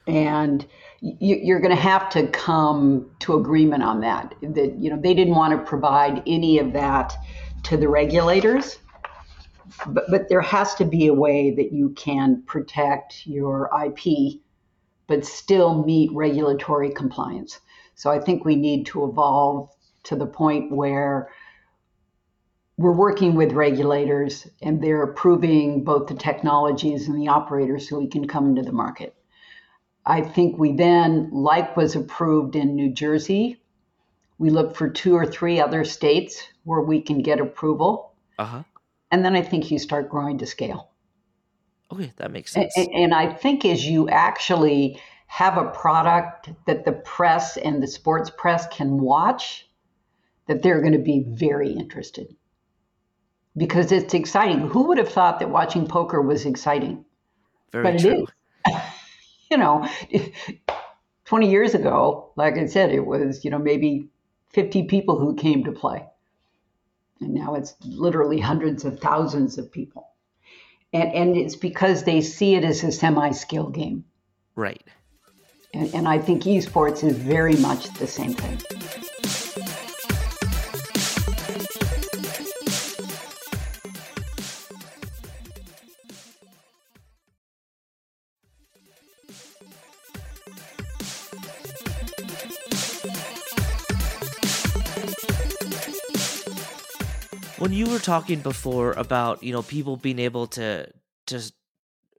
and 0.05 0.65
you, 1.01 1.55
are 1.55 1.59
going 1.59 1.75
to 1.75 1.81
have 1.81 2.09
to 2.09 2.27
come 2.27 3.09
to 3.19 3.35
agreement 3.35 3.83
on 3.83 4.01
that 4.01 4.35
that 4.41 4.75
you 4.77 4.89
know 4.89 4.99
they 5.01 5.13
didn't 5.13 5.35
want 5.35 5.51
to 5.53 5.69
provide 5.69 6.21
any 6.27 6.59
of 6.59 6.73
that 6.73 7.15
to 7.63 7.77
the 7.77 7.87
regulators. 7.87 8.79
But, 9.85 10.05
but 10.09 10.29
there 10.29 10.41
has 10.41 10.75
to 10.75 10.85
be 10.85 11.07
a 11.07 11.13
way 11.13 11.51
that 11.51 11.71
you 11.71 11.89
can 11.89 12.43
protect 12.43 13.27
your 13.27 13.69
IP, 13.85 14.39
but 15.07 15.25
still 15.25 15.83
meet 15.83 16.11
regulatory 16.13 16.91
compliance. 16.91 17.59
So 17.95 18.09
I 18.09 18.19
think 18.19 18.45
we 18.45 18.55
need 18.55 18.85
to 18.87 19.05
evolve 19.05 19.69
to 20.03 20.15
the 20.15 20.25
point 20.25 20.71
where 20.71 21.29
we're 22.77 22.91
working 22.95 23.35
with 23.35 23.51
regulators 23.53 24.47
and 24.61 24.81
they're 24.81 25.03
approving 25.03 25.83
both 25.83 26.07
the 26.07 26.13
technologies 26.13 27.07
and 27.07 27.19
the 27.19 27.27
operators 27.27 27.89
so 27.89 27.97
we 27.97 28.07
can 28.07 28.27
come 28.27 28.45
into 28.45 28.61
the 28.61 28.71
market. 28.71 29.15
I 30.05 30.21
think 30.21 30.57
we 30.57 30.73
then, 30.73 31.29
like 31.33 31.75
was 31.75 31.95
approved 31.95 32.55
in 32.55 32.75
New 32.75 32.93
Jersey, 32.93 33.59
we 34.37 34.49
look 34.49 34.75
for 34.75 34.89
two 34.89 35.15
or 35.15 35.25
three 35.25 35.59
other 35.59 35.83
states 35.83 36.43
where 36.63 36.81
we 36.81 37.01
can 37.01 37.21
get 37.21 37.39
approval. 37.39 38.13
Uh-huh. 38.37 38.63
And 39.11 39.23
then 39.23 39.35
I 39.35 39.41
think 39.41 39.71
you 39.71 39.79
start 39.79 40.09
growing 40.09 40.37
to 40.39 40.45
scale. 40.45 40.91
Okay, 41.91 42.11
that 42.17 42.31
makes 42.31 42.51
sense. 42.51 42.75
And, 42.75 42.89
and 42.93 43.13
I 43.13 43.33
think 43.33 43.65
as 43.65 43.85
you 43.85 44.09
actually 44.09 45.01
have 45.27 45.57
a 45.57 45.69
product 45.71 46.49
that 46.65 46.85
the 46.85 46.91
press 46.91 47.57
and 47.57 47.81
the 47.81 47.87
sports 47.87 48.29
press 48.29 48.67
can 48.67 48.99
watch, 48.99 49.67
that 50.47 50.61
they're 50.61 50.81
going 50.81 50.93
to 50.93 50.99
be 50.99 51.25
very 51.27 51.71
interested 51.71 52.35
because 53.55 53.91
it's 53.91 54.13
exciting. 54.13 54.69
Who 54.69 54.87
would 54.87 54.97
have 54.97 55.09
thought 55.09 55.39
that 55.39 55.49
watching 55.49 55.87
poker 55.87 56.21
was 56.21 56.45
exciting? 56.45 57.05
Very 57.71 57.83
but 57.83 57.99
true. 57.99 58.27
you 59.51 59.57
know, 59.57 59.87
20 61.25 61.49
years 61.49 61.73
ago, 61.73 62.31
like 62.35 62.57
I 62.57 62.65
said, 62.67 62.91
it 62.91 63.05
was, 63.05 63.43
you 63.43 63.51
know, 63.51 63.59
maybe 63.59 64.09
50 64.51 64.83
people 64.83 65.19
who 65.19 65.35
came 65.35 65.63
to 65.63 65.71
play. 65.71 66.05
And 67.19 67.33
now 67.33 67.55
it's 67.55 67.75
literally 67.83 68.39
hundreds 68.39 68.85
of 68.85 68.99
thousands 68.99 69.57
of 69.57 69.71
people. 69.71 70.09
And, 70.93 71.13
and 71.13 71.37
it's 71.37 71.55
because 71.55 72.03
they 72.03 72.21
see 72.21 72.55
it 72.55 72.63
as 72.63 72.83
a 72.83 72.91
semi 72.91 73.31
skill 73.31 73.69
game. 73.69 74.05
Right. 74.55 74.83
And, 75.73 75.93
and 75.93 76.07
I 76.07 76.19
think 76.19 76.43
esports 76.43 77.03
is 77.03 77.17
very 77.17 77.55
much 77.55 77.93
the 77.95 78.07
same 78.07 78.33
thing. 78.33 78.59
Were 97.97 98.03
talking 98.03 98.39
before 98.41 98.91
about 98.93 99.41
you 99.41 99.51
know 99.51 99.63
people 99.63 99.97
being 99.97 100.19
able 100.19 100.45
to 100.45 100.87
to 101.25 101.51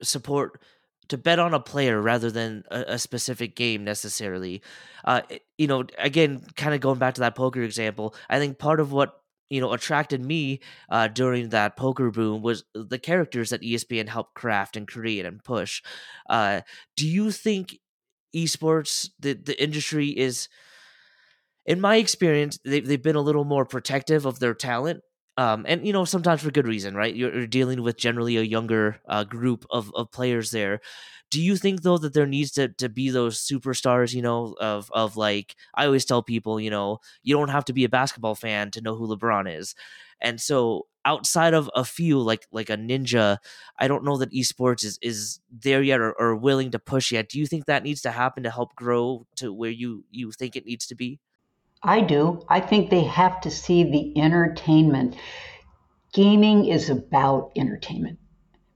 support 0.03 0.61
to 1.09 1.17
bet 1.17 1.39
on 1.39 1.55
a 1.55 1.61
player 1.61 2.03
rather 2.03 2.31
than 2.31 2.65
a, 2.71 2.81
a 2.89 2.99
specific 2.99 3.55
game 3.55 3.85
necessarily. 3.85 4.61
Uh 5.05 5.21
you 5.57 5.69
know 5.69 5.85
again 5.97 6.45
kind 6.57 6.75
of 6.75 6.81
going 6.81 6.99
back 6.99 7.15
to 7.15 7.21
that 7.21 7.37
poker 7.37 7.63
example 7.63 8.15
i 8.29 8.39
think 8.39 8.59
part 8.59 8.81
of 8.81 8.91
what 8.93 9.23
you 9.51 9.61
know 9.61 9.73
attracted 9.73 10.21
me 10.21 10.61
uh, 10.91 11.07
during 11.07 11.51
that 11.51 11.77
poker 11.77 12.11
boom 12.11 12.43
was 12.43 12.65
the 12.75 12.99
characters 12.99 13.51
that 13.51 13.63
espn 13.63 14.09
helped 14.09 14.35
craft 14.35 14.77
and 14.77 14.89
create 14.89 15.25
and 15.25 15.43
push. 15.45 15.81
Uh, 16.29 16.61
do 16.97 17.07
you 17.07 17.31
think 17.31 17.79
esports 18.35 19.09
the, 19.21 19.33
the 19.33 19.63
industry 19.63 20.09
is 20.09 20.49
in 21.65 21.81
my 21.81 21.97
experience 21.97 22.59
they've, 22.65 22.87
they've 22.87 23.03
been 23.03 23.17
a 23.17 23.29
little 23.29 23.45
more 23.45 23.65
protective 23.65 24.27
of 24.27 24.41
their 24.41 24.55
talent 24.55 25.01
um, 25.39 25.65
and 25.69 25.87
you 25.87 25.95
know 25.95 26.05
sometimes 26.05 26.43
for 26.43 26.51
good 26.51 26.69
reason, 26.69 26.95
right? 26.95 27.15
You're, 27.15 27.35
you're 27.35 27.47
dealing 27.49 27.83
with 27.83 27.97
generally 27.97 28.37
a 28.37 28.43
younger 28.43 29.01
uh, 29.09 29.25
group 29.25 29.65
of, 29.71 29.91
of 29.95 30.13
players 30.13 30.51
there. 30.53 30.81
Do 31.31 31.41
you 31.43 31.57
think 31.57 31.83
though 31.83 31.99
that 31.99 32.15
there 32.15 32.27
needs 32.27 32.53
to, 32.53 32.69
to 32.69 32.89
be 32.89 33.11
those 33.11 33.39
superstars, 33.41 34.15
you 34.15 34.23
know, 34.23 34.57
of 34.61 34.91
of 34.93 35.17
like 35.17 35.57
I 35.75 35.87
always 35.87 36.05
tell 36.05 36.23
people, 36.23 36.61
you 36.61 36.71
know, 36.71 36.99
you 37.23 37.37
don't 37.37 37.51
have 37.51 37.67
to 37.67 37.73
be 37.75 37.85
a 37.85 37.89
basketball 37.89 38.35
fan 38.35 38.71
to 38.73 38.81
know 38.83 38.97
who 38.97 39.09
LeBron 39.09 39.55
is, 39.59 39.75
and 40.21 40.41
so 40.41 40.87
outside 41.05 41.55
of 41.55 41.71
a 41.75 41.85
few 41.85 42.21
like 42.21 42.47
like 42.53 42.71
a 42.71 42.77
ninja, 42.77 43.39
I 43.79 43.89
don't 43.89 44.05
know 44.05 44.19
that 44.19 44.33
esports 44.33 44.85
is 44.85 44.99
is 45.03 45.41
there 45.51 45.83
yet 45.83 46.01
or, 46.01 46.13
or 46.15 46.37
willing 46.37 46.71
to 46.73 46.79
push 46.79 47.13
yet. 47.13 47.29
Do 47.29 47.39
you 47.39 47.47
think 47.47 47.67
that 47.67 47.85
needs 47.85 48.03
to 48.03 48.11
happen 48.11 48.43
to 48.45 48.51
help 48.51 48.75
grow 48.75 49.27
to 49.37 49.53
where 49.53 49.71
you 49.71 50.05
you 50.11 50.33
think 50.33 50.57
it 50.57 50.67
needs 50.67 50.87
to 50.89 50.95
be? 50.95 51.21
I 51.83 52.01
do. 52.01 52.43
I 52.49 52.61
think 52.61 52.91
they 52.91 53.05
have 53.05 53.41
to 53.43 53.51
see 53.51 53.85
the 53.85 54.21
entertainment. 54.21 55.15
Gaming 56.13 56.65
is 56.65 56.91
about 56.91 57.53
entertainment. 57.55 58.19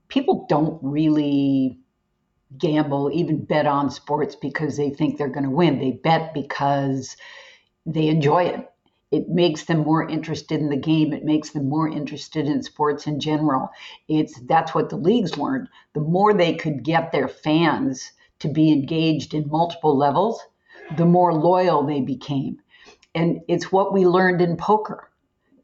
People 0.06 0.46
don't 0.48 0.78
really 0.82 1.80
gamble, 2.56 3.10
even 3.12 3.44
bet 3.44 3.66
on 3.66 3.90
sports 3.90 4.36
because 4.36 4.76
they 4.76 4.90
think 4.90 5.18
they're 5.18 5.28
going 5.28 5.44
to 5.44 5.50
win. 5.50 5.80
They 5.80 5.92
bet 5.92 6.32
because 6.32 7.16
they 7.86 8.06
enjoy 8.06 8.44
it. 8.44 8.70
It 9.10 9.28
makes 9.28 9.64
them 9.64 9.80
more 9.80 10.08
interested 10.08 10.60
in 10.60 10.68
the 10.68 10.76
game. 10.76 11.12
It 11.12 11.24
makes 11.24 11.50
them 11.50 11.68
more 11.68 11.88
interested 11.88 12.46
in 12.46 12.62
sports 12.62 13.08
in 13.08 13.18
general. 13.18 13.70
It's 14.08 14.38
that's 14.42 14.74
what 14.74 14.90
the 14.90 14.96
leagues 14.96 15.36
learned. 15.36 15.68
The 15.94 16.00
more 16.00 16.32
they 16.32 16.54
could 16.54 16.84
get 16.84 17.10
their 17.10 17.28
fans 17.28 18.12
to 18.38 18.48
be 18.48 18.70
engaged 18.70 19.34
in 19.34 19.48
multiple 19.48 19.96
levels, 19.96 20.40
the 20.96 21.04
more 21.04 21.34
loyal 21.34 21.82
they 21.82 22.00
became 22.00 22.61
and 23.14 23.40
it's 23.48 23.70
what 23.70 23.92
we 23.92 24.06
learned 24.06 24.40
in 24.40 24.56
poker. 24.56 25.10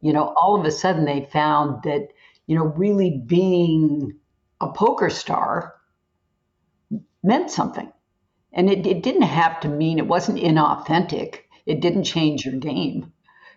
You 0.01 0.13
know, 0.13 0.35
all 0.41 0.59
of 0.59 0.65
a 0.65 0.71
sudden 0.71 1.05
they 1.05 1.29
found 1.33 1.83
that, 1.85 2.09
you 2.47 2.57
know, 2.57 2.65
really 2.65 3.23
being 3.27 4.19
a 4.61 4.73
poker 4.73 5.11
star 5.11 5.75
meant 7.23 7.51
something. 7.51 7.93
And 8.53 8.71
it, 8.71 8.87
it 8.87 9.03
didn't 9.03 9.23
have 9.23 9.61
to 9.61 9.69
mean 9.69 9.99
it 9.99 10.07
wasn't 10.07 10.39
inauthentic. 10.39 11.41
It 11.67 11.81
didn't 11.81 12.05
change 12.05 12.45
your 12.45 12.57
game. 12.57 13.13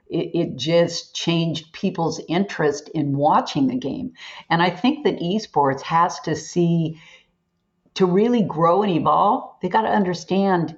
It, 0.10 0.32
it 0.34 0.56
just 0.58 1.16
changed 1.16 1.72
people's 1.74 2.20
interest 2.28 2.90
in 2.90 3.16
watching 3.16 3.68
the 3.68 3.78
game. 3.78 4.14
And 4.50 4.62
I 4.62 4.70
think 4.70 5.06
that 5.06 5.20
esports 5.20 5.82
has 5.82 6.20
to 6.22 6.36
see 6.36 7.00
to 7.94 8.06
really 8.06 8.44
grow 8.44 8.84
and 8.84 8.92
evolve, 8.92 9.56
they 9.62 9.70
got 9.70 9.82
to 9.82 9.90
understand 9.90 10.78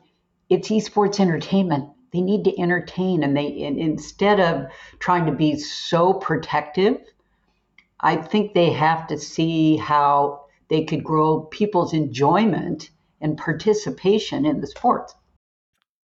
it's 0.50 0.70
esports 0.70 1.20
entertainment 1.20 1.89
they 2.13 2.22
need 2.22 2.43
to 2.46 2.60
entertain 2.62 3.24
and 3.24 3.36
they 3.36 3.63
and 3.63 3.77
instead 3.77 4.39
of 4.39 4.67
trying 5.00 5.25
to 5.25 5.32
be 5.32 5.58
so 5.58 6.13
protective 6.13 6.98
i 8.00 8.15
think 8.15 8.53
they 8.53 8.72
have 8.72 9.08
to 9.08 9.17
see 9.17 9.75
how 9.77 10.43
they 10.70 10.84
could 10.84 11.03
grow 11.03 11.41
people's 11.41 11.93
enjoyment 11.93 12.89
and 13.22 13.38
participation 13.38 14.46
in 14.46 14.60
the 14.60 14.67
sports. 14.67 15.15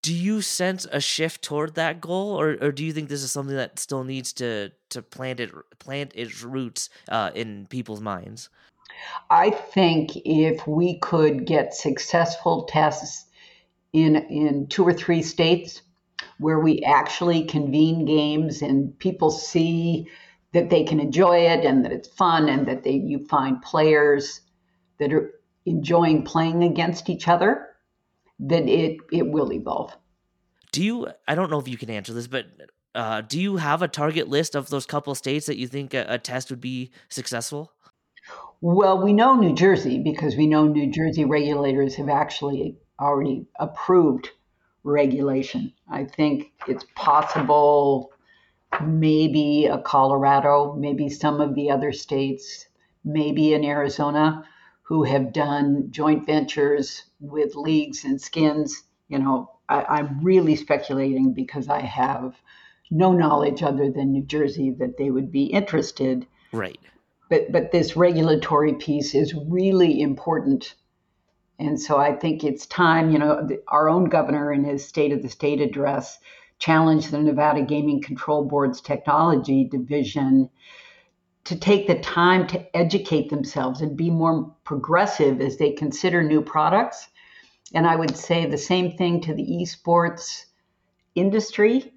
Do 0.02 0.14
you 0.14 0.42
sense 0.42 0.88
a 0.92 1.02
shift 1.02 1.44
toward 1.44 1.76
that 1.76 2.00
goal 2.00 2.40
or, 2.40 2.56
or 2.62 2.72
do 2.72 2.86
you 2.86 2.94
think 2.94 3.10
this 3.10 3.22
is 3.22 3.32
something 3.32 3.56
that 3.56 3.80
still 3.80 4.06
needs 4.06 4.32
to 4.34 4.72
to 4.92 5.02
plant 5.02 5.42
it 5.42 5.52
plant 5.80 6.14
its 6.16 6.42
roots 6.42 6.90
uh, 7.10 7.32
in 7.36 7.68
people's 7.68 8.00
minds? 8.00 8.50
I 9.30 9.50
think 9.50 10.12
if 10.24 10.66
we 10.66 11.00
could 11.00 11.46
get 11.46 11.74
successful 11.74 12.64
tests 12.64 13.26
in 13.92 14.16
in 14.16 14.68
two 14.68 14.84
or 14.84 14.94
three 14.94 15.22
states 15.22 15.82
where 16.38 16.60
we 16.60 16.82
actually 16.82 17.44
convene 17.44 18.06
games 18.06 18.62
and 18.62 18.98
people 19.00 19.30
see 19.30 20.08
that 20.54 20.70
they 20.70 20.84
can 20.84 21.00
enjoy 21.00 21.38
it 21.38 21.66
and 21.66 21.86
that 21.86 21.92
it's 21.92 22.08
fun 22.08 22.50
and 22.50 22.68
that 22.68 22.84
they 22.84 22.94
you 22.94 23.26
find 23.28 23.62
players 23.62 24.42
that 25.00 25.14
are 25.14 25.34
enjoying 25.66 26.24
playing 26.24 26.64
against 26.64 27.10
each 27.10 27.28
other 27.28 27.68
then 28.40 28.70
it 28.70 28.98
it 29.12 29.28
will 29.28 29.52
evolve. 29.52 29.96
Do 30.72 30.84
you 30.84 31.08
i 31.28 31.36
don't 31.36 31.52
know 31.52 31.60
if 31.60 31.68
you 31.68 31.78
can 31.78 31.90
answer 31.90 32.14
this 32.14 32.28
but 32.28 32.46
uh, 32.96 33.22
do 33.22 33.40
you 33.40 33.58
have 33.58 33.84
a 33.84 33.88
target 33.88 34.28
list 34.28 34.56
of 34.56 34.70
those 34.70 34.88
couple 34.88 35.14
states 35.14 35.46
that 35.46 35.58
you 35.58 35.68
think 35.68 35.94
a, 35.94 36.06
a 36.10 36.18
test 36.18 36.50
would 36.50 36.60
be 36.60 36.92
successful? 37.08 37.72
Well 38.62 39.04
we 39.04 39.14
know 39.14 39.36
new 39.36 39.54
jersey 39.54 40.00
because 40.00 40.36
we 40.36 40.48
know 40.48 40.68
new 40.68 40.92
jersey 40.92 41.26
regulators 41.26 41.96
have 41.96 42.10
actually 42.10 42.78
already 43.00 43.46
approved 43.60 44.32
regulation 44.90 45.72
i 45.90 46.04
think 46.04 46.52
it's 46.68 46.86
possible 46.96 48.12
maybe 48.84 49.66
a 49.66 49.80
Colorado, 49.80 50.76
maybe 50.76 51.10
some 51.10 51.42
of 51.42 51.56
the 51.56 51.72
other 51.72 51.92
states, 51.92 52.68
maybe 53.04 53.54
in 53.54 53.64
Arizona, 53.64 54.46
who 54.84 55.04
have 55.04 55.34
done 55.34 55.88
joint 55.92 56.26
ventures 56.26 57.04
with 57.20 57.56
leagues 57.56 58.04
and 58.04 58.22
skins. 58.22 58.84
You 59.08 59.20
know, 59.20 59.52
I, 59.68 60.00
am 60.00 60.24
really 60.24 60.56
speculating 60.56 61.34
because 61.34 61.68
I 61.68 61.82
have 61.82 62.36
no 62.92 63.12
knowledge 63.12 63.62
other 63.62 63.92
than 63.92 64.12
New 64.12 64.24
Jersey 64.24 64.72
that 64.72 64.98
they 64.98 65.12
would 65.12 65.32
be 65.32 65.46
interested. 65.46 66.26
Right. 66.52 66.80
But 67.30 67.52
but 67.52 67.72
this 67.72 67.96
regulatory 67.96 68.74
piece 68.74 69.14
is 69.14 69.36
really 69.36 70.02
important. 70.02 70.76
And 71.60 71.80
so 71.80 71.98
I 71.98 72.16
think 72.16 72.44
it's 72.44 72.66
time, 72.66 73.12
you 73.12 73.20
know, 73.20 73.48
our 73.68 73.90
own 73.90 74.06
governor 74.06 74.54
in 74.54 74.64
his 74.64 74.86
State 74.86 75.12
of 75.12 75.22
the 75.22 75.30
State 75.30 75.60
address 75.60 76.18
challenged 76.58 77.12
the 77.12 77.20
Nevada 77.20 77.62
Gaming 77.62 78.02
Control 78.02 78.46
Board's 78.46 78.82
technology 78.82 79.66
division 79.66 80.50
to 81.46 81.58
take 81.58 81.88
the 81.88 82.00
time 82.00 82.48
to 82.48 82.78
educate 82.78 83.30
themselves 83.30 83.82
and 83.82 83.98
be 83.98 84.10
more 84.10 84.56
progressive 84.64 85.42
as 85.42 85.58
they 85.58 85.72
consider 85.72 86.24
new 86.24 86.42
products. 86.42 87.08
And 87.74 87.88
I 87.88 87.96
would 87.96 88.16
say 88.16 88.46
the 88.46 88.58
same 88.58 88.98
thing 88.98 89.22
to 89.22 89.34
the 89.34 89.44
esports 89.44 90.46
industry 91.16 91.94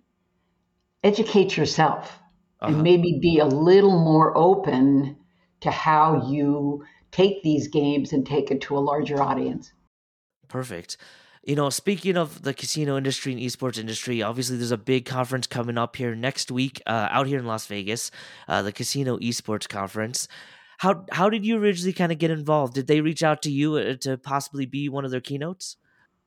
educate 1.05 1.57
yourself 1.57 2.19
uh-huh. 2.61 2.73
and 2.73 2.83
maybe 2.83 3.19
be 3.21 3.39
a 3.39 3.47
little 3.47 3.99
more 3.99 4.37
open 4.37 5.17
to 5.61 5.71
how 5.71 6.29
you 6.29 6.85
take 7.13 7.43
these 7.43 7.69
games 7.69 8.13
and 8.13 8.27
take 8.27 8.51
it 8.51 8.61
to 8.63 8.77
a 8.77 8.81
larger 8.81 9.23
audience. 9.23 9.73
Perfect 10.49 10.97
you 11.45 11.57
know, 11.57 11.71
speaking 11.71 12.17
of 12.17 12.43
the 12.43 12.55
casino 12.55 12.97
industry 12.97 13.33
and 13.33 13.41
esports 13.41 13.79
industry, 13.79 14.23
obviously 14.23 14.57
there's 14.57 14.71
a 14.71 14.77
big 14.77 15.05
conference 15.05 15.47
coming 15.47 15.77
up 15.77 15.97
here 15.97 16.15
next 16.15 16.51
week 16.51 16.81
uh, 16.87 17.09
out 17.11 17.27
here 17.27 17.39
in 17.39 17.47
Las 17.47 17.67
Vegas, 17.67 18.11
uh, 18.49 18.63
the 18.63 18.73
Casino 18.73 19.19
Esports 19.19 19.69
Conference. 19.69 20.29
How 20.79 21.05
how 21.11 21.31
did 21.31 21.45
you 21.45 21.59
originally 21.59 21.93
kind 21.93 22.13
of 22.13 22.19
get 22.19 22.31
involved? 22.31 22.75
Did 22.75 22.87
they 22.87 23.01
reach 23.01 23.23
out 23.23 23.43
to 23.43 23.51
you 23.51 23.75
uh, 23.77 23.95
to 24.01 24.19
possibly 24.19 24.67
be 24.67 24.89
one 24.89 25.05
of 25.05 25.11
their 25.11 25.21
keynotes? 25.21 25.77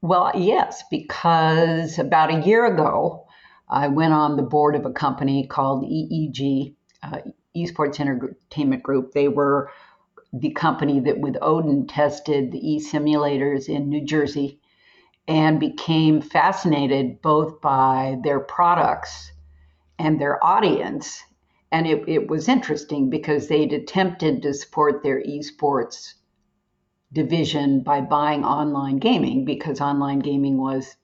Well, 0.01 0.31
yes, 0.35 0.83
because 0.91 1.97
about 1.97 2.33
a 2.33 2.45
year 2.45 2.65
ago, 2.65 3.25
I 3.69 3.87
went 3.87 4.13
on 4.13 4.35
the 4.35 4.43
board 4.43 4.75
of 4.75 4.85
a 4.85 4.91
company 4.91 5.47
called 5.47 5.83
EEG, 5.83 6.75
uh, 7.03 7.19
Esports 7.55 7.99
Entertainment 7.99 8.83
Group. 8.83 9.13
They 9.13 9.29
were 9.29 9.71
the 10.37 10.51
company 10.51 10.99
that 10.99 11.19
with 11.19 11.37
Odin 11.41 11.87
tested 11.87 12.51
the 12.51 12.73
e 12.73 12.79
simulators 12.79 13.69
in 13.69 13.87
New 13.87 14.03
Jersey 14.03 14.59
and 15.27 15.59
became 15.59 16.21
fascinated 16.21 17.21
both 17.21 17.61
by 17.61 18.17
their 18.23 18.39
products 18.39 19.31
and 19.97 20.19
their 20.19 20.43
audience. 20.43 21.23
And 21.71 21.87
it, 21.87 22.03
it 22.07 22.27
was 22.27 22.49
interesting 22.49 23.09
because 23.09 23.47
they'd 23.47 23.73
attempted 23.73 24.41
to 24.41 24.53
support 24.53 25.03
their 25.03 25.21
esports 25.23 26.13
division 27.13 27.81
by 27.81 28.01
buying 28.01 28.43
online 28.43 28.97
gaming 28.97 29.45
because 29.45 29.79
online 29.79 30.19
gaming 30.19 30.57
was 30.57 30.97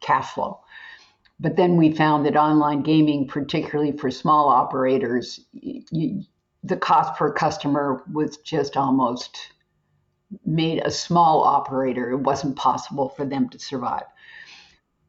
cash 0.00 0.30
flow. 0.30 0.60
But 1.40 1.56
then 1.56 1.76
we 1.76 1.92
found 1.92 2.24
that 2.26 2.36
online 2.36 2.82
gaming, 2.82 3.26
particularly 3.26 3.92
for 3.92 4.10
small 4.10 4.48
operators, 4.48 5.40
you, 5.52 6.22
the 6.62 6.76
cost 6.76 7.16
per 7.16 7.32
customer 7.32 8.02
was 8.12 8.36
just 8.38 8.76
almost 8.76 9.52
made 10.44 10.80
a 10.84 10.90
small 10.90 11.42
operator, 11.42 12.10
it 12.10 12.18
wasn't 12.18 12.56
possible 12.56 13.08
for 13.08 13.24
them 13.24 13.48
to 13.48 13.58
survive. 13.58 14.04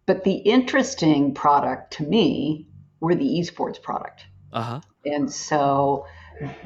But 0.06 0.24
the 0.24 0.34
interesting 0.34 1.34
product 1.34 1.94
to 1.94 2.04
me 2.04 2.68
were 3.00 3.16
the 3.16 3.26
esports 3.26 3.82
product. 3.82 4.26
Uh-huh. 4.52 4.82
And 5.06 5.32
so 5.32 6.06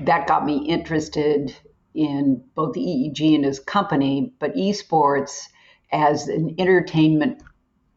that 0.02 0.28
got 0.28 0.46
me 0.46 0.58
interested 0.58 1.56
in 1.94 2.44
both 2.56 2.74
the 2.74 2.82
EEG 2.82 3.36
and 3.36 3.46
his 3.46 3.60
company, 3.60 4.34
but 4.40 4.56
esports 4.56 5.48
as 5.92 6.28
an 6.28 6.56
entertainment 6.58 7.42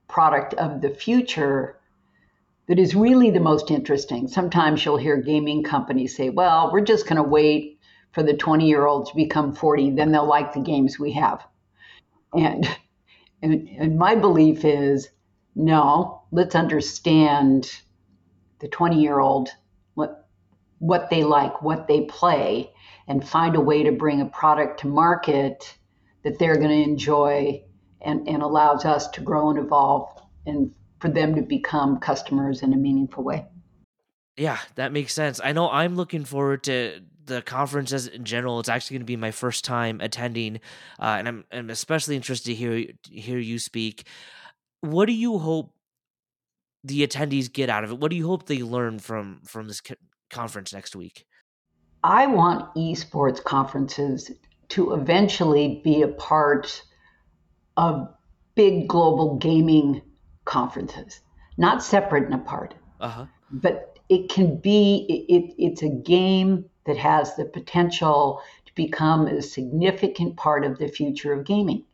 product 0.08 0.54
of 0.54 0.80
the 0.80 0.90
future 0.90 1.77
that 2.68 2.78
is 2.78 2.94
really 2.94 3.30
the 3.30 3.40
most 3.40 3.70
interesting. 3.70 4.28
Sometimes 4.28 4.84
you'll 4.84 4.98
hear 4.98 5.16
gaming 5.16 5.62
companies 5.62 6.14
say, 6.14 6.28
well, 6.28 6.70
we're 6.70 6.82
just 6.82 7.06
going 7.06 7.16
to 7.16 7.22
wait 7.22 7.80
for 8.12 8.22
the 8.22 8.36
20 8.36 8.66
year 8.66 8.86
olds 8.86 9.10
to 9.10 9.16
become 9.16 9.54
40, 9.54 9.90
then 9.90 10.12
they'll 10.12 10.26
like 10.26 10.52
the 10.52 10.60
games 10.60 10.98
we 10.98 11.12
have. 11.12 11.44
And, 12.34 12.68
and, 13.42 13.68
and 13.68 13.98
my 13.98 14.14
belief 14.14 14.64
is 14.64 15.08
no, 15.54 16.22
let's 16.30 16.54
understand 16.54 17.70
the 18.60 18.68
20 18.68 19.00
year 19.00 19.18
old, 19.18 19.48
what, 19.94 20.28
what 20.78 21.08
they 21.10 21.24
like, 21.24 21.62
what 21.62 21.88
they 21.88 22.02
play, 22.02 22.70
and 23.06 23.26
find 23.26 23.56
a 23.56 23.60
way 23.60 23.82
to 23.82 23.92
bring 23.92 24.20
a 24.20 24.26
product 24.26 24.80
to 24.80 24.88
market 24.88 25.78
that 26.22 26.38
they're 26.38 26.56
going 26.56 26.68
to 26.68 26.90
enjoy 26.90 27.62
and, 28.02 28.28
and 28.28 28.42
allows 28.42 28.84
us 28.84 29.08
to 29.08 29.22
grow 29.22 29.48
and 29.48 29.58
evolve 29.58 30.10
and 30.44 30.72
for 31.00 31.08
them 31.08 31.34
to 31.34 31.42
become 31.42 31.98
customers 31.98 32.62
in 32.62 32.72
a 32.72 32.76
meaningful 32.76 33.24
way. 33.24 33.46
Yeah, 34.36 34.58
that 34.76 34.92
makes 34.92 35.12
sense. 35.12 35.40
I 35.42 35.52
know 35.52 35.68
I'm 35.68 35.96
looking 35.96 36.24
forward 36.24 36.62
to 36.64 37.00
the 37.24 37.42
conferences 37.42 38.06
in 38.06 38.24
general. 38.24 38.60
It's 38.60 38.68
actually 38.68 38.94
going 38.94 39.02
to 39.02 39.06
be 39.06 39.16
my 39.16 39.30
first 39.30 39.64
time 39.64 40.00
attending, 40.00 40.56
uh, 41.00 41.16
and 41.18 41.28
I'm, 41.28 41.44
I'm 41.52 41.70
especially 41.70 42.16
interested 42.16 42.50
to 42.50 42.54
hear 42.54 42.86
hear 43.10 43.38
you 43.38 43.58
speak. 43.58 44.06
What 44.80 45.06
do 45.06 45.12
you 45.12 45.38
hope 45.38 45.74
the 46.84 47.06
attendees 47.06 47.52
get 47.52 47.68
out 47.68 47.84
of 47.84 47.90
it? 47.90 47.98
What 47.98 48.10
do 48.10 48.16
you 48.16 48.26
hope 48.26 48.46
they 48.46 48.62
learn 48.62 48.98
from 48.98 49.40
from 49.44 49.66
this 49.66 49.80
co- 49.80 49.96
conference 50.30 50.72
next 50.72 50.94
week? 50.94 51.24
I 52.04 52.26
want 52.26 52.72
esports 52.76 53.42
conferences 53.42 54.30
to 54.68 54.94
eventually 54.94 55.80
be 55.82 56.02
a 56.02 56.08
part 56.08 56.82
of 57.76 58.08
big 58.54 58.88
global 58.88 59.36
gaming 59.36 60.02
conferences, 60.48 61.20
not 61.58 61.82
separate 61.82 62.24
and 62.24 62.34
apart. 62.34 62.74
Uh-huh. 63.00 63.26
But 63.52 63.98
it 64.08 64.30
can 64.30 64.56
be 64.56 65.06
it, 65.08 65.32
it, 65.32 65.54
it's 65.58 65.82
a 65.82 65.88
game 65.88 66.64
that 66.86 66.96
has 66.96 67.36
the 67.36 67.44
potential 67.44 68.40
to 68.64 68.72
become 68.74 69.26
a 69.26 69.42
significant 69.42 70.36
part 70.36 70.64
of 70.64 70.78
the 70.78 70.88
future 70.88 71.32
of 71.34 71.44
gaming. 71.44 71.84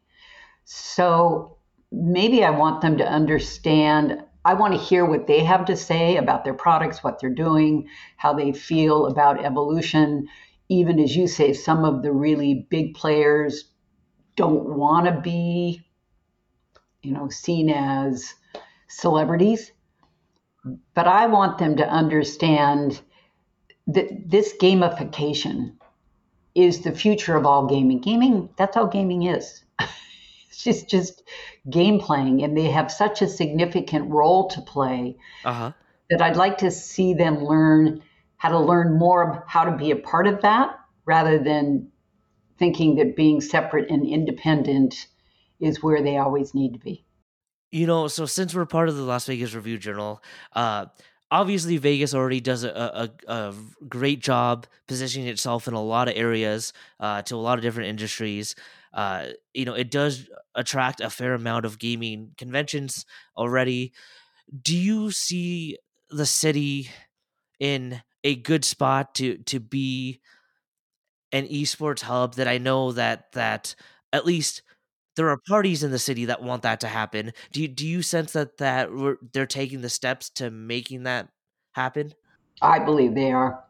So 0.65 1.59
maybe 1.91 2.45
I 2.45 2.51
want 2.51 2.81
them 2.81 2.97
to 2.99 3.05
understand. 3.05 4.23
I 4.45 4.55
want 4.55 4.75
to 4.75 4.81
hear 4.81 5.05
what 5.05 5.27
they 5.27 5.43
have 5.45 5.65
to 5.67 5.77
say 5.77 6.17
about 6.17 6.45
their 6.45 6.55
products, 6.55 7.03
what 7.03 7.21
they're 7.21 7.31
doing, 7.31 7.89
how 8.17 8.35
they 8.35 8.53
feel 8.53 9.07
about 9.07 9.45
evolution. 9.45 10.29
Even 10.69 11.01
as 11.01 11.17
you 11.17 11.27
say, 11.27 11.53
some 11.53 11.85
of 11.85 12.03
the 12.03 12.13
really 12.13 12.67
big 12.71 12.95
players 12.95 13.65
don't 14.37 14.77
want 14.77 15.07
to 15.07 15.21
be, 15.21 15.84
you 17.05 17.13
know, 17.13 17.29
seen 17.29 17.71
as 17.71 18.35
celebrities. 18.89 19.73
But 20.95 21.07
I 21.07 21.27
want 21.27 21.59
them 21.59 21.77
to 21.77 21.89
understand 21.89 23.01
that 23.87 24.31
this 24.31 24.55
gamification 24.61 25.75
is 26.55 26.81
the 26.81 26.93
future 26.93 27.37
of 27.37 27.45
all 27.45 27.67
gaming. 27.67 28.01
Gaming, 28.01 28.49
that's 28.57 28.77
all 28.77 28.87
gaming 28.87 29.25
is. 29.25 29.63
it's 30.49 30.63
just 30.63 30.89
just 30.89 31.23
game 31.69 32.01
playing, 32.01 32.43
and 32.43 32.57
they 32.57 32.71
have 32.71 32.91
such 32.91 33.21
a 33.21 33.29
significant 33.29 34.11
role 34.11 34.49
to 34.49 34.63
play 34.63 35.17
uh-huh. 35.45 35.73
that 36.11 36.23
I'd 36.23 36.37
like 36.37 36.59
to 36.59 36.71
see 36.71 37.15
them 37.15 37.45
learn 37.45 38.03
how 38.37 38.51
to 38.51 38.59
learn 38.59 38.99
more 38.99 39.31
of 39.31 39.43
how 39.47 39.65
to 39.65 39.77
be 39.77 39.91
a 39.91 39.97
part 39.97 40.27
of 40.27 40.43
that 40.43 40.79
rather 41.07 41.39
than 41.39 41.89
thinking 42.59 42.97
that 42.97 43.17
being 43.17 43.41
separate 43.41 43.91
and 43.91 44.07
independent 44.07 45.09
is 45.61 45.83
where 45.83 46.03
they 46.03 46.17
always 46.19 46.55
need 46.55 46.73
to 46.75 46.79
be. 46.79 47.05
You 47.71 47.87
know, 47.87 48.09
so 48.09 48.27
since 48.27 48.55
we're 48.55 48.67
part 48.67 48.89
of 48.89 48.97
the 48.97 49.03
Las 49.03 49.27
Vegas 49.27 49.55
Review 49.55 49.79
Journal, 49.79 50.23
uh, 50.53 50.87
obviously 51.31 51.77
Vegas 51.77 52.15
already 52.15 52.41
does 52.41 52.63
a, 52.63 53.11
a, 53.29 53.33
a, 53.33 53.55
great 53.89 54.21
job 54.21 54.67
positioning 54.87 55.27
itself 55.29 55.67
in 55.67 55.75
a 55.75 55.83
lot 55.83 56.07
of 56.07 56.15
areas 56.17 56.73
uh, 57.01 57.23
to 57.23 57.35
a 57.35 57.37
lot 57.37 57.59
of 57.59 57.63
different 57.63 57.89
industries. 57.89 58.55
Uh, 58.93 59.27
you 59.53 59.65
know, 59.65 59.75
it 59.75 59.91
does 59.91 60.29
attract 60.55 61.01
a 61.01 61.11
fair 61.11 61.35
amount 61.35 61.65
of 61.65 61.81
gaming 61.81 62.31
conventions 62.39 63.05
already. 63.37 63.93
Do 64.63 64.77
you 64.77 65.11
see 65.11 65.79
the 66.11 66.27
city 66.27 66.91
in 67.59 68.03
a 68.23 68.37
good 68.37 68.65
spot 68.65 69.15
to 69.17 69.39
to 69.39 69.59
be 69.59 70.21
an 71.33 71.49
esports 71.49 72.03
hub 72.03 72.35
that 72.35 72.47
I 72.47 72.59
know 72.59 72.93
that 72.93 73.33
that 73.33 73.75
at 74.13 74.25
least 74.25 74.63
there 75.17 75.29
are 75.29 75.39
parties 75.49 75.83
in 75.83 75.91
the 75.91 75.99
city 75.99 76.25
that 76.27 76.43
want 76.43 76.63
that 76.63 76.81
to 76.81 76.89
happen. 76.89 77.33
Do 77.53 77.63
you 77.63 77.69
do 77.69 77.87
you 77.87 78.03
sense 78.03 78.33
that 78.33 78.59
that 78.59 78.89
they're 79.33 79.47
taking 79.47 79.81
the 79.81 79.89
steps 79.89 80.31
to 80.31 80.51
making 80.51 81.05
that 81.05 81.29
happen? 81.73 82.15
I 82.63 82.79
believe 82.79 83.15
they 83.15 83.33
are. 83.33 83.63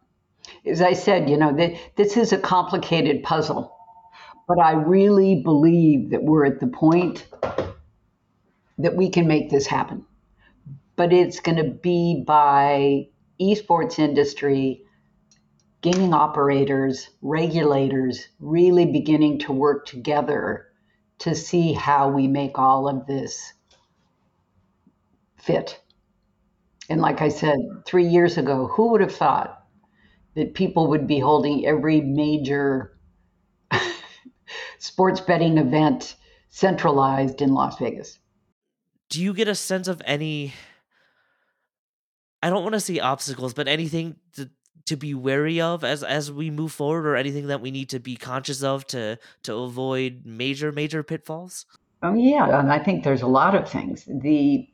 As 0.66 0.82
I 0.82 0.92
said, 0.92 1.28
you 1.30 1.36
know, 1.36 1.56
this 1.96 2.16
is 2.16 2.32
a 2.32 2.38
complicated 2.38 3.22
puzzle, 3.22 3.74
but 4.46 4.58
I 4.58 4.72
really 4.72 5.42
believe 5.42 6.10
that 6.10 6.22
we're 6.22 6.44
at 6.44 6.60
the 6.60 6.66
point 6.66 7.26
that 8.78 8.94
we 8.94 9.08
can 9.08 9.26
make 9.26 9.50
this 9.50 9.66
happen. 9.66 10.04
But 10.96 11.12
it's 11.12 11.40
going 11.40 11.56
to 11.56 11.70
be 11.70 12.22
by 12.26 13.08
esports 13.40 13.98
industry, 13.98 14.84
gaming 15.80 16.12
operators, 16.12 17.08
regulators 17.22 18.28
really 18.38 18.86
beginning 18.86 19.38
to 19.40 19.52
work 19.52 19.86
together 19.86 20.68
to 21.18 21.34
see 21.34 21.72
how 21.72 22.08
we 22.10 22.26
make 22.26 22.58
all 22.58 22.88
of 22.88 23.06
this 23.06 23.52
fit. 25.36 25.80
And 26.88 27.00
like 27.00 27.22
I 27.22 27.28
said, 27.28 27.56
three 27.86 28.06
years 28.06 28.36
ago, 28.36 28.66
who 28.66 28.90
would 28.90 29.00
have 29.00 29.14
thought 29.14 29.64
that 30.34 30.54
people 30.54 30.88
would 30.88 31.06
be 31.06 31.18
holding 31.18 31.66
every 31.66 32.00
major 32.00 32.98
sports 34.78 35.20
betting 35.20 35.58
event 35.58 36.16
centralized 36.50 37.40
in 37.40 37.54
Las 37.54 37.78
Vegas? 37.78 38.18
Do 39.08 39.22
you 39.22 39.32
get 39.32 39.48
a 39.48 39.54
sense 39.54 39.88
of 39.88 40.02
any 40.04 40.52
I 42.44 42.50
don't 42.50 42.62
want 42.62 42.74
to 42.74 42.80
see 42.80 43.00
obstacles, 43.00 43.54
but 43.54 43.68
anything 43.68 44.16
to 44.86 44.96
be 44.96 45.14
wary 45.14 45.60
of 45.60 45.84
as 45.84 46.02
as 46.02 46.30
we 46.30 46.50
move 46.50 46.72
forward, 46.72 47.06
or 47.06 47.16
anything 47.16 47.46
that 47.48 47.60
we 47.60 47.70
need 47.70 47.88
to 47.90 47.98
be 47.98 48.16
conscious 48.16 48.62
of 48.62 48.86
to 48.88 49.18
to 49.42 49.54
avoid 49.54 50.22
major 50.24 50.72
major 50.72 51.02
pitfalls? 51.02 51.66
Oh 52.02 52.14
yeah, 52.14 52.60
and 52.60 52.72
I 52.72 52.78
think 52.78 53.04
there's 53.04 53.22
a 53.22 53.26
lot 53.26 53.54
of 53.54 53.68
things. 53.68 54.04
The 54.06 54.68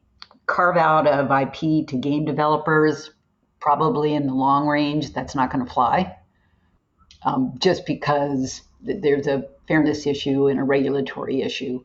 carve 0.46 0.76
out 0.76 1.06
of 1.06 1.30
IP 1.30 1.86
to 1.88 1.96
game 1.96 2.24
developers, 2.24 3.10
probably 3.60 4.14
in 4.14 4.26
the 4.26 4.34
long 4.34 4.66
range, 4.66 5.12
that's 5.12 5.34
not 5.34 5.52
going 5.52 5.64
to 5.64 5.72
fly. 5.72 6.16
Um, 7.22 7.54
just 7.58 7.86
because 7.86 8.62
there's 8.80 9.26
a 9.26 9.44
fairness 9.68 10.06
issue 10.06 10.48
and 10.48 10.58
a 10.58 10.64
regulatory 10.64 11.42
issue 11.42 11.84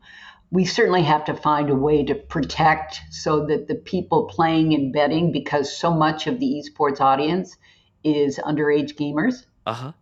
we 0.50 0.64
certainly 0.64 1.02
have 1.02 1.24
to 1.24 1.34
find 1.34 1.70
a 1.70 1.74
way 1.74 2.04
to 2.04 2.14
protect 2.14 3.00
so 3.10 3.46
that 3.46 3.66
the 3.68 3.74
people 3.74 4.26
playing 4.26 4.74
and 4.74 4.92
betting, 4.92 5.32
because 5.32 5.76
so 5.76 5.92
much 5.92 6.26
of 6.26 6.38
the 6.38 6.62
esports 6.62 7.00
audience 7.00 7.56
is 8.04 8.38
underage 8.38 8.96
gamers. 8.96 9.46
Uh-huh. 9.66 9.92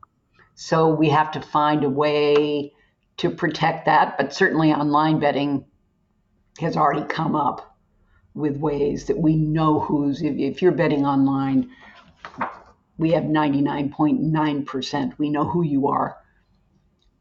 So 0.54 0.88
we 0.88 1.08
have 1.10 1.32
to 1.32 1.40
find 1.40 1.84
a 1.84 1.90
way 1.90 2.72
to 3.18 3.30
protect 3.30 3.86
that. 3.86 4.16
But 4.18 4.32
certainly 4.32 4.72
online 4.72 5.20
betting 5.20 5.64
has 6.60 6.76
already 6.76 7.06
come 7.06 7.34
up 7.34 7.76
with 8.34 8.56
ways 8.56 9.06
that 9.06 9.18
we 9.18 9.36
know 9.36 9.80
who's, 9.80 10.22
if, 10.22 10.36
if 10.36 10.62
you're 10.62 10.72
betting 10.72 11.06
online, 11.06 11.70
we 12.98 13.12
have 13.12 13.24
99.9%. 13.24 15.18
We 15.18 15.30
know 15.30 15.44
who 15.44 15.62
you 15.64 15.88
are 15.88 16.16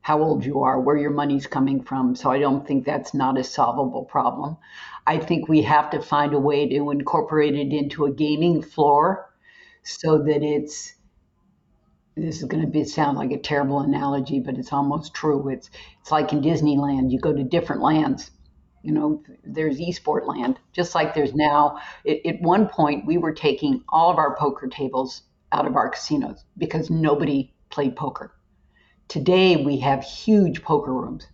how 0.04 0.22
old 0.22 0.46
you 0.46 0.64
are, 0.64 0.80
where 0.80 0.98
your 0.98 1.12
money's 1.12 1.48
coming 1.48 1.82
from. 1.82 2.14
So 2.14 2.30
I 2.30 2.38
don't 2.38 2.68
think 2.68 2.86
that's 2.86 3.14
not 3.14 3.38
a 3.40 3.44
solvable 3.44 4.04
problem. 4.04 4.58
I 5.08 5.18
think 5.18 5.48
we 5.48 5.62
have 5.62 5.92
to 5.92 6.02
find 6.02 6.34
a 6.34 6.40
way 6.40 6.68
to 6.68 6.92
incorporate 6.92 7.56
it 7.56 7.72
into 7.74 8.06
a 8.06 8.12
gaming 8.12 8.62
floor 8.62 9.33
so 9.84 10.20
that 10.20 10.44
it's 10.44 10.94
this 12.16 12.38
is 12.38 12.44
going 12.44 12.62
to 12.64 12.70
be 12.70 12.84
sound 12.84 13.18
like 13.18 13.32
a 13.32 13.40
terrible 13.40 13.80
analogy, 13.80 14.40
but 14.40 14.58
it's 14.58 14.72
almost 14.72 15.14
true. 15.14 15.50
It's 15.50 15.70
it's 16.02 16.12
like 16.12 16.32
in 16.32 16.42
Disneyland, 16.42 17.12
you 17.12 17.20
go 17.20 17.34
to 17.34 17.44
different 17.44 17.82
lands. 17.82 18.32
You 18.84 18.92
know, 18.92 19.24
there's 19.44 19.80
esport 19.80 20.28
land, 20.28 20.60
just 20.74 20.94
like 20.94 21.14
there's 21.14 21.34
now. 21.34 21.80
It, 22.04 22.26
at 22.26 22.42
one 22.42 22.68
point, 22.68 23.06
we 23.06 23.18
were 23.18 23.34
taking 23.34 23.84
all 23.90 24.12
of 24.12 24.18
our 24.18 24.36
poker 24.36 24.68
tables 24.68 25.24
out 25.52 25.66
of 25.66 25.76
our 25.76 25.90
casinos 25.90 26.44
because 26.58 26.90
nobody 26.90 27.54
played 27.70 27.96
poker 27.96 28.34
Today 29.08 29.58
we 29.58 29.78
have 29.80 30.04
huge 30.04 30.64
poker 30.64 30.94
rooms. 30.94 31.28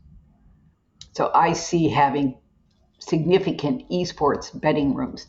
So 1.13 1.31
I 1.33 1.53
see 1.53 1.87
having 1.87 2.37
significant 2.99 3.89
esports 3.89 4.59
betting 4.59 4.95
rooms. 4.95 5.27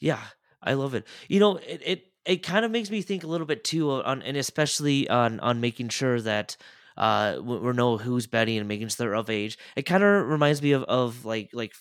Yeah, 0.00 0.22
I 0.62 0.74
love 0.74 0.94
it. 0.94 1.06
You 1.28 1.40
know, 1.40 1.56
it 1.58 1.82
it, 1.84 2.04
it 2.26 2.42
kind 2.42 2.64
of 2.64 2.70
makes 2.70 2.90
me 2.90 3.02
think 3.02 3.24
a 3.24 3.26
little 3.26 3.46
bit 3.46 3.64
too 3.64 3.90
on 3.90 4.22
and 4.22 4.36
especially 4.36 5.08
on 5.08 5.40
on 5.40 5.60
making 5.60 5.88
sure 5.88 6.20
that 6.20 6.56
uh 6.96 7.36
we 7.42 7.72
know 7.72 7.96
who's 7.96 8.26
betting 8.26 8.58
and 8.58 8.68
making 8.68 8.88
sure 8.88 9.06
they're 9.06 9.14
of 9.14 9.30
age. 9.30 9.58
It 9.76 9.82
kind 9.82 10.02
of 10.02 10.26
reminds 10.26 10.62
me 10.62 10.72
of 10.72 10.84
of 10.84 11.24
like 11.24 11.50
like 11.52 11.72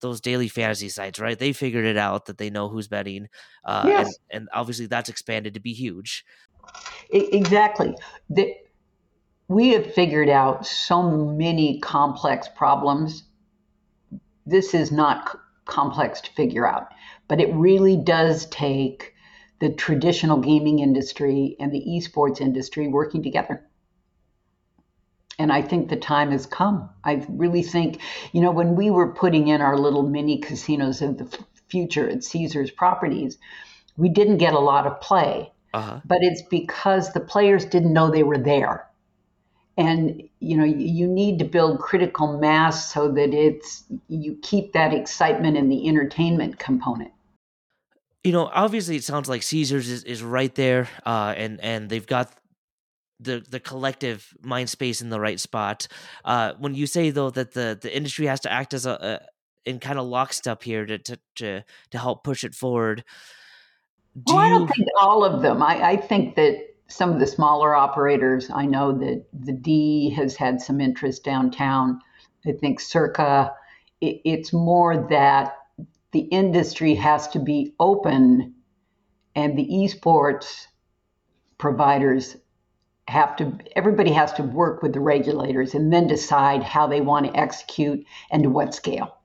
those 0.00 0.20
daily 0.20 0.48
fantasy 0.48 0.90
sites, 0.90 1.18
right? 1.18 1.38
They 1.38 1.52
figured 1.52 1.86
it 1.86 1.96
out 1.96 2.26
that 2.26 2.36
they 2.36 2.50
know 2.50 2.68
who's 2.68 2.88
betting, 2.88 3.28
uh, 3.64 3.84
yes. 3.86 4.06
and, 4.30 4.42
and 4.42 4.48
obviously 4.52 4.86
that's 4.86 5.08
expanded 5.08 5.54
to 5.54 5.60
be 5.60 5.72
huge. 5.72 6.24
Exactly. 7.10 7.96
The, 8.28 8.54
we 9.48 9.70
have 9.70 9.92
figured 9.94 10.28
out 10.28 10.66
so 10.66 11.02
many 11.02 11.80
complex 11.80 12.48
problems. 12.48 13.24
This 14.44 14.74
is 14.74 14.92
not 14.92 15.30
c- 15.32 15.38
complex 15.64 16.20
to 16.22 16.30
figure 16.32 16.66
out, 16.66 16.88
but 17.28 17.40
it 17.40 17.52
really 17.54 17.96
does 17.96 18.46
take 18.46 19.13
the 19.60 19.70
traditional 19.70 20.38
gaming 20.38 20.78
industry 20.78 21.56
and 21.60 21.72
the 21.72 21.84
esports 21.86 22.40
industry 22.40 22.88
working 22.88 23.22
together. 23.22 23.64
And 25.38 25.52
I 25.52 25.62
think 25.62 25.88
the 25.88 25.96
time 25.96 26.30
has 26.30 26.46
come. 26.46 26.90
I 27.02 27.24
really 27.28 27.62
think, 27.62 28.00
you 28.32 28.40
know, 28.40 28.52
when 28.52 28.76
we 28.76 28.90
were 28.90 29.12
putting 29.12 29.48
in 29.48 29.60
our 29.60 29.76
little 29.76 30.04
mini 30.04 30.38
casinos 30.38 31.02
of 31.02 31.18
the 31.18 31.24
f- 31.24 31.44
future 31.68 32.08
at 32.08 32.22
Caesars 32.22 32.70
properties, 32.70 33.38
we 33.96 34.08
didn't 34.08 34.38
get 34.38 34.52
a 34.52 34.60
lot 34.60 34.86
of 34.86 35.00
play. 35.00 35.52
Uh-huh. 35.72 36.00
But 36.04 36.18
it's 36.22 36.42
because 36.42 37.12
the 37.12 37.20
players 37.20 37.64
didn't 37.64 37.92
know 37.92 38.10
they 38.10 38.22
were 38.22 38.38
there 38.38 38.88
and 39.76 40.22
you 40.40 40.56
know 40.56 40.64
you 40.64 41.06
need 41.06 41.38
to 41.38 41.44
build 41.44 41.80
critical 41.80 42.38
mass 42.38 42.92
so 42.92 43.10
that 43.10 43.34
it's 43.34 43.84
you 44.08 44.38
keep 44.42 44.72
that 44.72 44.94
excitement 44.94 45.56
and 45.56 45.70
the 45.70 45.88
entertainment 45.88 46.58
component 46.58 47.10
you 48.24 48.32
know 48.32 48.50
obviously 48.52 48.96
it 48.96 49.04
sounds 49.04 49.28
like 49.28 49.42
caesars 49.42 49.88
is, 49.88 50.04
is 50.04 50.22
right 50.22 50.54
there 50.54 50.88
uh, 51.06 51.34
and 51.36 51.60
and 51.60 51.88
they've 51.88 52.06
got 52.06 52.32
the 53.20 53.44
the 53.48 53.60
collective 53.60 54.34
mind 54.42 54.68
space 54.68 55.00
in 55.00 55.10
the 55.10 55.20
right 55.20 55.38
spot 55.38 55.86
uh, 56.24 56.54
when 56.58 56.74
you 56.74 56.86
say 56.86 57.10
though 57.10 57.30
that 57.30 57.52
the 57.52 57.78
the 57.80 57.94
industry 57.94 58.26
has 58.26 58.40
to 58.40 58.50
act 58.50 58.74
as 58.74 58.86
a, 58.86 58.92
a 58.92 59.68
in 59.68 59.78
kind 59.78 59.98
of 59.98 60.06
lockstep 60.06 60.62
here 60.62 60.84
to, 60.84 60.98
to 60.98 61.18
to 61.36 61.64
to 61.90 61.98
help 61.98 62.24
push 62.24 62.44
it 62.44 62.54
forward 62.54 63.04
do 64.26 64.34
well, 64.34 64.38
i 64.38 64.48
don't 64.48 64.68
think 64.68 64.88
all 65.00 65.24
of 65.24 65.42
them 65.42 65.62
I, 65.62 65.82
I 65.82 65.96
think 65.96 66.34
that 66.36 66.74
some 66.88 67.12
of 67.12 67.18
the 67.18 67.26
smaller 67.26 67.74
operators, 67.74 68.50
I 68.50 68.66
know 68.66 68.92
that 68.98 69.24
the 69.32 69.52
D 69.52 70.10
has 70.10 70.36
had 70.36 70.60
some 70.60 70.80
interest 70.80 71.24
downtown. 71.24 72.00
I 72.46 72.52
think 72.52 72.80
Circa, 72.80 73.52
it, 74.00 74.20
it's 74.24 74.52
more 74.52 75.08
that 75.08 75.56
the 76.14 76.20
industry 76.20 76.94
has 76.94 77.28
to 77.28 77.38
be 77.38 77.74
open 77.78 78.54
and 79.34 79.58
the 79.58 79.68
esports 79.68 80.66
providers 81.58 82.36
have 83.06 83.36
to 83.36 83.52
everybody 83.76 84.12
has 84.12 84.32
to 84.32 84.42
work 84.42 84.82
with 84.82 84.94
the 84.94 85.00
regulators 85.00 85.74
and 85.74 85.92
then 85.92 86.06
decide 86.06 86.62
how 86.62 86.86
they 86.86 87.02
want 87.02 87.26
to 87.26 87.36
execute 87.38 88.06
and 88.30 88.44
to 88.44 88.48
what 88.48 88.74
scale 88.74 89.18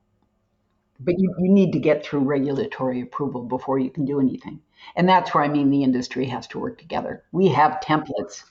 but 0.99 1.15
you, 1.17 1.33
you 1.39 1.49
need 1.49 1.71
to 1.71 1.79
get 1.79 2.03
through 2.03 2.19
regulatory 2.19 2.99
approval 2.99 3.43
before 3.43 3.79
you 3.79 3.89
can 3.89 4.03
do 4.03 4.19
anything 4.19 4.59
and 4.95 5.07
that's 5.07 5.33
where 5.33 5.43
I 5.43 5.47
mean 5.47 5.69
the 5.69 5.83
industry 5.83 6.25
has 6.25 6.47
to 6.47 6.59
work 6.59 6.77
together. 6.77 7.23
We 7.31 7.47
have 7.49 7.81
templates. 7.81 8.43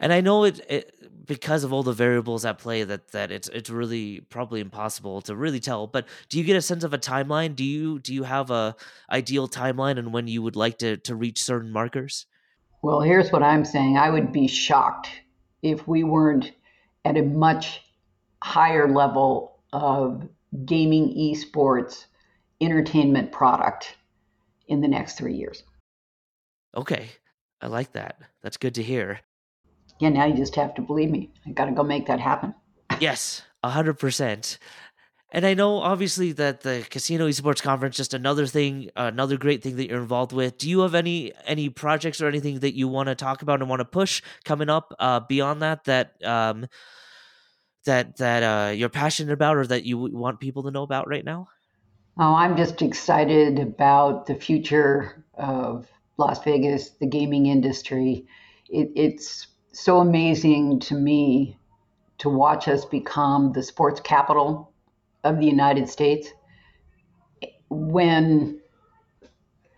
And 0.00 0.12
I 0.12 0.20
know 0.20 0.44
it, 0.44 0.60
it 0.68 0.94
because 1.26 1.62
of 1.62 1.72
all 1.72 1.84
the 1.84 1.92
variables 1.92 2.44
at 2.44 2.58
play 2.58 2.82
that 2.82 3.12
that 3.12 3.30
it's 3.30 3.48
it's 3.50 3.70
really 3.70 4.20
probably 4.30 4.60
impossible 4.60 5.20
to 5.22 5.36
really 5.36 5.60
tell. 5.60 5.86
But 5.86 6.08
do 6.28 6.38
you 6.38 6.44
get 6.44 6.56
a 6.56 6.62
sense 6.62 6.82
of 6.82 6.92
a 6.92 6.98
timeline? 6.98 7.54
Do 7.54 7.62
you 7.62 8.00
do 8.00 8.12
you 8.12 8.24
have 8.24 8.50
a 8.50 8.74
ideal 9.10 9.46
timeline 9.46 9.98
and 9.98 10.12
when 10.12 10.26
you 10.26 10.42
would 10.42 10.56
like 10.56 10.78
to 10.78 10.96
to 10.96 11.14
reach 11.14 11.42
certain 11.42 11.70
markers? 11.70 12.26
Well, 12.82 13.00
here's 13.00 13.30
what 13.30 13.42
I'm 13.42 13.64
saying. 13.64 13.98
I 13.98 14.10
would 14.10 14.32
be 14.32 14.48
shocked 14.48 15.10
if 15.62 15.86
we 15.86 16.02
weren't 16.02 16.52
at 17.04 17.16
a 17.16 17.22
much 17.22 17.82
higher 18.42 18.88
level 18.88 19.60
of 19.72 20.26
gaming 20.64 21.14
esports 21.14 22.06
entertainment 22.60 23.32
product 23.32 23.96
in 24.66 24.80
the 24.80 24.88
next 24.88 25.18
three 25.18 25.34
years. 25.34 25.62
Okay. 26.74 27.10
I 27.60 27.66
like 27.66 27.92
that. 27.92 28.18
That's 28.42 28.56
good 28.56 28.74
to 28.76 28.82
hear. 28.82 29.20
Yeah, 30.00 30.08
now 30.08 30.24
you 30.24 30.34
just 30.34 30.56
have 30.56 30.74
to 30.74 30.82
believe 30.82 31.10
me. 31.10 31.30
I 31.46 31.50
got 31.50 31.66
to 31.66 31.72
go 31.72 31.82
make 31.82 32.06
that 32.06 32.20
happen. 32.20 32.54
yes, 33.00 33.42
100%. 33.62 34.58
And 35.32 35.46
I 35.46 35.54
know 35.54 35.76
obviously 35.76 36.32
that 36.32 36.62
the 36.62 36.84
Casino 36.90 37.28
Esports 37.28 37.62
Conference 37.62 37.96
just 37.96 38.14
another 38.14 38.46
thing, 38.46 38.90
another 38.96 39.36
great 39.36 39.62
thing 39.62 39.76
that 39.76 39.88
you're 39.88 40.00
involved 40.00 40.32
with. 40.32 40.58
Do 40.58 40.68
you 40.68 40.80
have 40.80 40.96
any 40.96 41.32
any 41.46 41.68
projects 41.68 42.20
or 42.20 42.26
anything 42.26 42.60
that 42.60 42.74
you 42.74 42.88
want 42.88 43.10
to 43.10 43.14
talk 43.14 43.42
about 43.42 43.60
and 43.60 43.68
want 43.68 43.78
to 43.78 43.84
push 43.84 44.22
coming 44.44 44.68
up 44.68 44.92
uh, 44.98 45.20
beyond 45.20 45.62
that 45.62 45.84
that 45.84 46.14
um, 46.24 46.66
that 47.84 48.16
that 48.16 48.42
uh, 48.42 48.72
you're 48.72 48.88
passionate 48.88 49.32
about 49.32 49.56
or 49.56 49.66
that 49.68 49.84
you 49.84 49.98
want 49.98 50.40
people 50.40 50.64
to 50.64 50.72
know 50.72 50.82
about 50.82 51.06
right 51.06 51.24
now? 51.24 51.46
Oh, 52.18 52.34
I'm 52.34 52.56
just 52.56 52.82
excited 52.82 53.60
about 53.60 54.26
the 54.26 54.34
future 54.34 55.24
of 55.34 55.86
Las 56.16 56.42
Vegas, 56.42 56.90
the 56.90 57.06
gaming 57.06 57.46
industry. 57.46 58.26
It, 58.68 58.90
it's 58.96 59.46
so 59.72 60.00
amazing 60.00 60.80
to 60.80 60.94
me 60.94 61.56
to 62.18 62.28
watch 62.28 62.68
us 62.68 62.84
become 62.84 63.52
the 63.52 63.62
sports 63.62 64.00
capital 64.00 64.72
of 65.24 65.38
the 65.38 65.46
United 65.46 65.88
States 65.88 66.28
when 67.68 68.60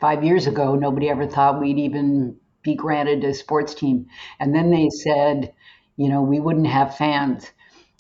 five 0.00 0.24
years 0.24 0.46
ago 0.46 0.74
nobody 0.74 1.08
ever 1.08 1.26
thought 1.26 1.60
we'd 1.60 1.78
even 1.78 2.36
be 2.62 2.74
granted 2.74 3.22
a 3.24 3.34
sports 3.34 3.74
team. 3.74 4.06
And 4.40 4.54
then 4.54 4.70
they 4.70 4.88
said, 4.88 5.52
you 5.96 6.08
know, 6.08 6.22
we 6.22 6.40
wouldn't 6.40 6.66
have 6.66 6.96
fans. 6.96 7.50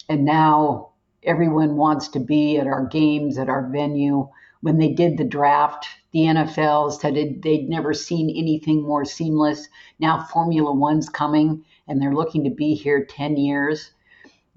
And 0.08 0.24
now 0.24 0.92
everyone 1.22 1.76
wants 1.76 2.08
to 2.08 2.20
be 2.20 2.58
at 2.58 2.66
our 2.66 2.86
games, 2.86 3.38
at 3.38 3.48
our 3.48 3.68
venue. 3.68 4.28
When 4.60 4.78
they 4.78 4.92
did 4.92 5.18
the 5.18 5.24
draft, 5.24 5.86
the 6.12 6.20
NFL 6.20 6.92
said 6.92 7.16
it, 7.16 7.42
they'd 7.42 7.68
never 7.68 7.92
seen 7.92 8.30
anything 8.30 8.82
more 8.82 9.04
seamless. 9.04 9.68
Now 9.98 10.24
Formula 10.24 10.72
One's 10.72 11.08
coming 11.08 11.64
and 11.92 12.00
they're 12.00 12.14
looking 12.14 12.44
to 12.44 12.50
be 12.50 12.74
here 12.74 13.04
10 13.04 13.36
years 13.36 13.92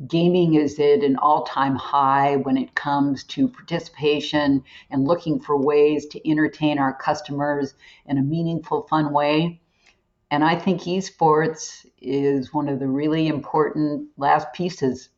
gaming 0.07 0.55
is 0.55 0.79
at 0.79 1.03
an 1.03 1.15
all 1.17 1.43
time 1.43 1.75
high 1.75 2.35
when 2.35 2.57
it 2.57 2.75
comes 2.75 3.23
to 3.23 3.47
participation 3.47 4.63
and 4.89 5.07
looking 5.07 5.39
for 5.39 5.57
ways 5.57 6.05
to 6.07 6.29
entertain 6.29 6.79
our 6.79 6.93
customers 6.93 7.73
in 8.05 8.17
a 8.17 8.21
meaningful, 8.21 8.87
fun 8.89 9.13
way. 9.13 9.61
And 10.31 10.43
I 10.43 10.55
think 10.55 10.81
esports 10.81 11.85
is 12.01 12.53
one 12.53 12.67
of 12.67 12.79
the 12.79 12.87
really 12.87 13.27
important 13.27 14.09
last 14.17 14.51
pieces 14.53 15.09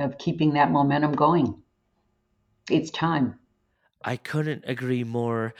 of 0.00 0.18
keeping 0.18 0.54
that 0.54 0.72
momentum 0.72 1.12
going. 1.12 1.62
It's 2.68 2.90
time. 2.90 3.38
I 4.04 4.16
couldn't 4.16 4.64
agree 4.66 5.04
more. 5.04 5.54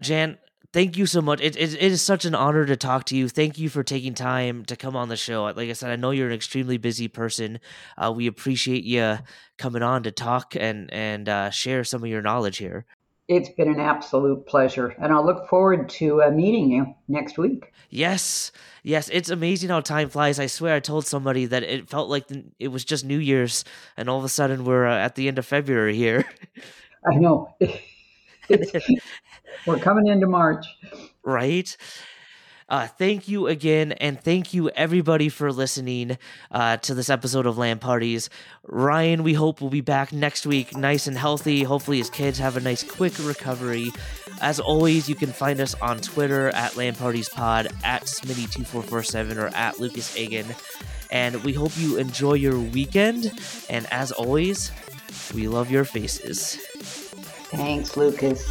Jan, 0.00 0.38
thank 0.72 0.96
you 0.96 1.06
so 1.06 1.20
much. 1.20 1.40
It, 1.40 1.56
it, 1.56 1.74
it 1.74 1.92
is 1.92 2.02
such 2.02 2.24
an 2.24 2.34
honor 2.34 2.64
to 2.66 2.76
talk 2.76 3.04
to 3.06 3.16
you. 3.16 3.28
Thank 3.28 3.58
you 3.58 3.68
for 3.68 3.82
taking 3.82 4.14
time 4.14 4.64
to 4.66 4.76
come 4.76 4.96
on 4.96 5.08
the 5.08 5.16
show. 5.16 5.44
Like 5.44 5.68
I 5.68 5.72
said, 5.72 5.90
I 5.90 5.96
know 5.96 6.10
you're 6.10 6.28
an 6.28 6.34
extremely 6.34 6.78
busy 6.78 7.08
person. 7.08 7.60
Uh, 7.96 8.12
we 8.14 8.26
appreciate 8.26 8.84
you 8.84 9.18
coming 9.58 9.82
on 9.82 10.02
to 10.04 10.10
talk 10.10 10.56
and 10.56 10.92
and 10.92 11.28
uh, 11.28 11.50
share 11.50 11.84
some 11.84 12.02
of 12.02 12.08
your 12.08 12.22
knowledge 12.22 12.58
here. 12.58 12.84
It's 13.28 13.50
been 13.50 13.68
an 13.68 13.80
absolute 13.80 14.46
pleasure, 14.46 14.94
and 14.98 15.12
I'll 15.12 15.24
look 15.24 15.48
forward 15.48 15.88
to 15.90 16.22
uh, 16.22 16.30
meeting 16.30 16.70
you 16.70 16.94
next 17.08 17.38
week. 17.38 17.72
Yes, 17.88 18.50
yes, 18.82 19.08
it's 19.12 19.30
amazing 19.30 19.70
how 19.70 19.80
time 19.80 20.08
flies. 20.08 20.40
I 20.40 20.46
swear, 20.46 20.74
I 20.74 20.80
told 20.80 21.06
somebody 21.06 21.46
that 21.46 21.62
it 21.62 21.88
felt 21.88 22.10
like 22.10 22.24
it 22.58 22.68
was 22.68 22.84
just 22.84 23.04
New 23.04 23.18
Year's, 23.18 23.64
and 23.96 24.08
all 24.08 24.18
of 24.18 24.24
a 24.24 24.28
sudden 24.28 24.64
we're 24.64 24.86
uh, 24.86 24.98
at 24.98 25.14
the 25.14 25.28
end 25.28 25.38
of 25.38 25.46
February 25.46 25.94
here. 25.94 26.24
I 27.06 27.14
know. 27.14 27.54
We're 29.66 29.78
coming 29.78 30.06
into 30.08 30.26
March. 30.26 30.66
Right. 31.24 31.76
Uh, 32.72 32.86
thank 32.86 33.28
you 33.28 33.48
again, 33.48 33.92
and 33.92 34.18
thank 34.18 34.54
you 34.54 34.70
everybody 34.70 35.28
for 35.28 35.52
listening 35.52 36.16
uh, 36.50 36.78
to 36.78 36.94
this 36.94 37.10
episode 37.10 37.44
of 37.44 37.58
LAN 37.58 37.78
Parties. 37.78 38.30
Ryan, 38.66 39.22
we 39.22 39.34
hope 39.34 39.60
we'll 39.60 39.68
be 39.68 39.82
back 39.82 40.10
next 40.10 40.46
week, 40.46 40.74
nice 40.74 41.06
and 41.06 41.18
healthy. 41.18 41.64
Hopefully, 41.64 41.98
his 41.98 42.08
kids 42.08 42.38
have 42.38 42.56
a 42.56 42.60
nice, 42.60 42.82
quick 42.82 43.12
recovery. 43.20 43.90
As 44.40 44.58
always, 44.58 45.06
you 45.06 45.14
can 45.14 45.32
find 45.32 45.60
us 45.60 45.74
on 45.82 46.00
Twitter 46.00 46.48
at 46.48 46.74
LAN 46.74 46.94
Parties 46.94 47.28
Pod, 47.28 47.68
at 47.84 48.04
Smitty2447, 48.04 49.36
or 49.36 49.48
at 49.54 49.78
Lucas 49.78 50.16
Agan. 50.16 50.46
And 51.10 51.44
we 51.44 51.52
hope 51.52 51.72
you 51.76 51.98
enjoy 51.98 52.34
your 52.34 52.58
weekend. 52.58 53.32
And 53.68 53.86
as 53.92 54.12
always, 54.12 54.72
we 55.34 55.46
love 55.46 55.70
your 55.70 55.84
faces. 55.84 56.58
Thanks, 57.54 57.96
Lucas. 57.98 58.42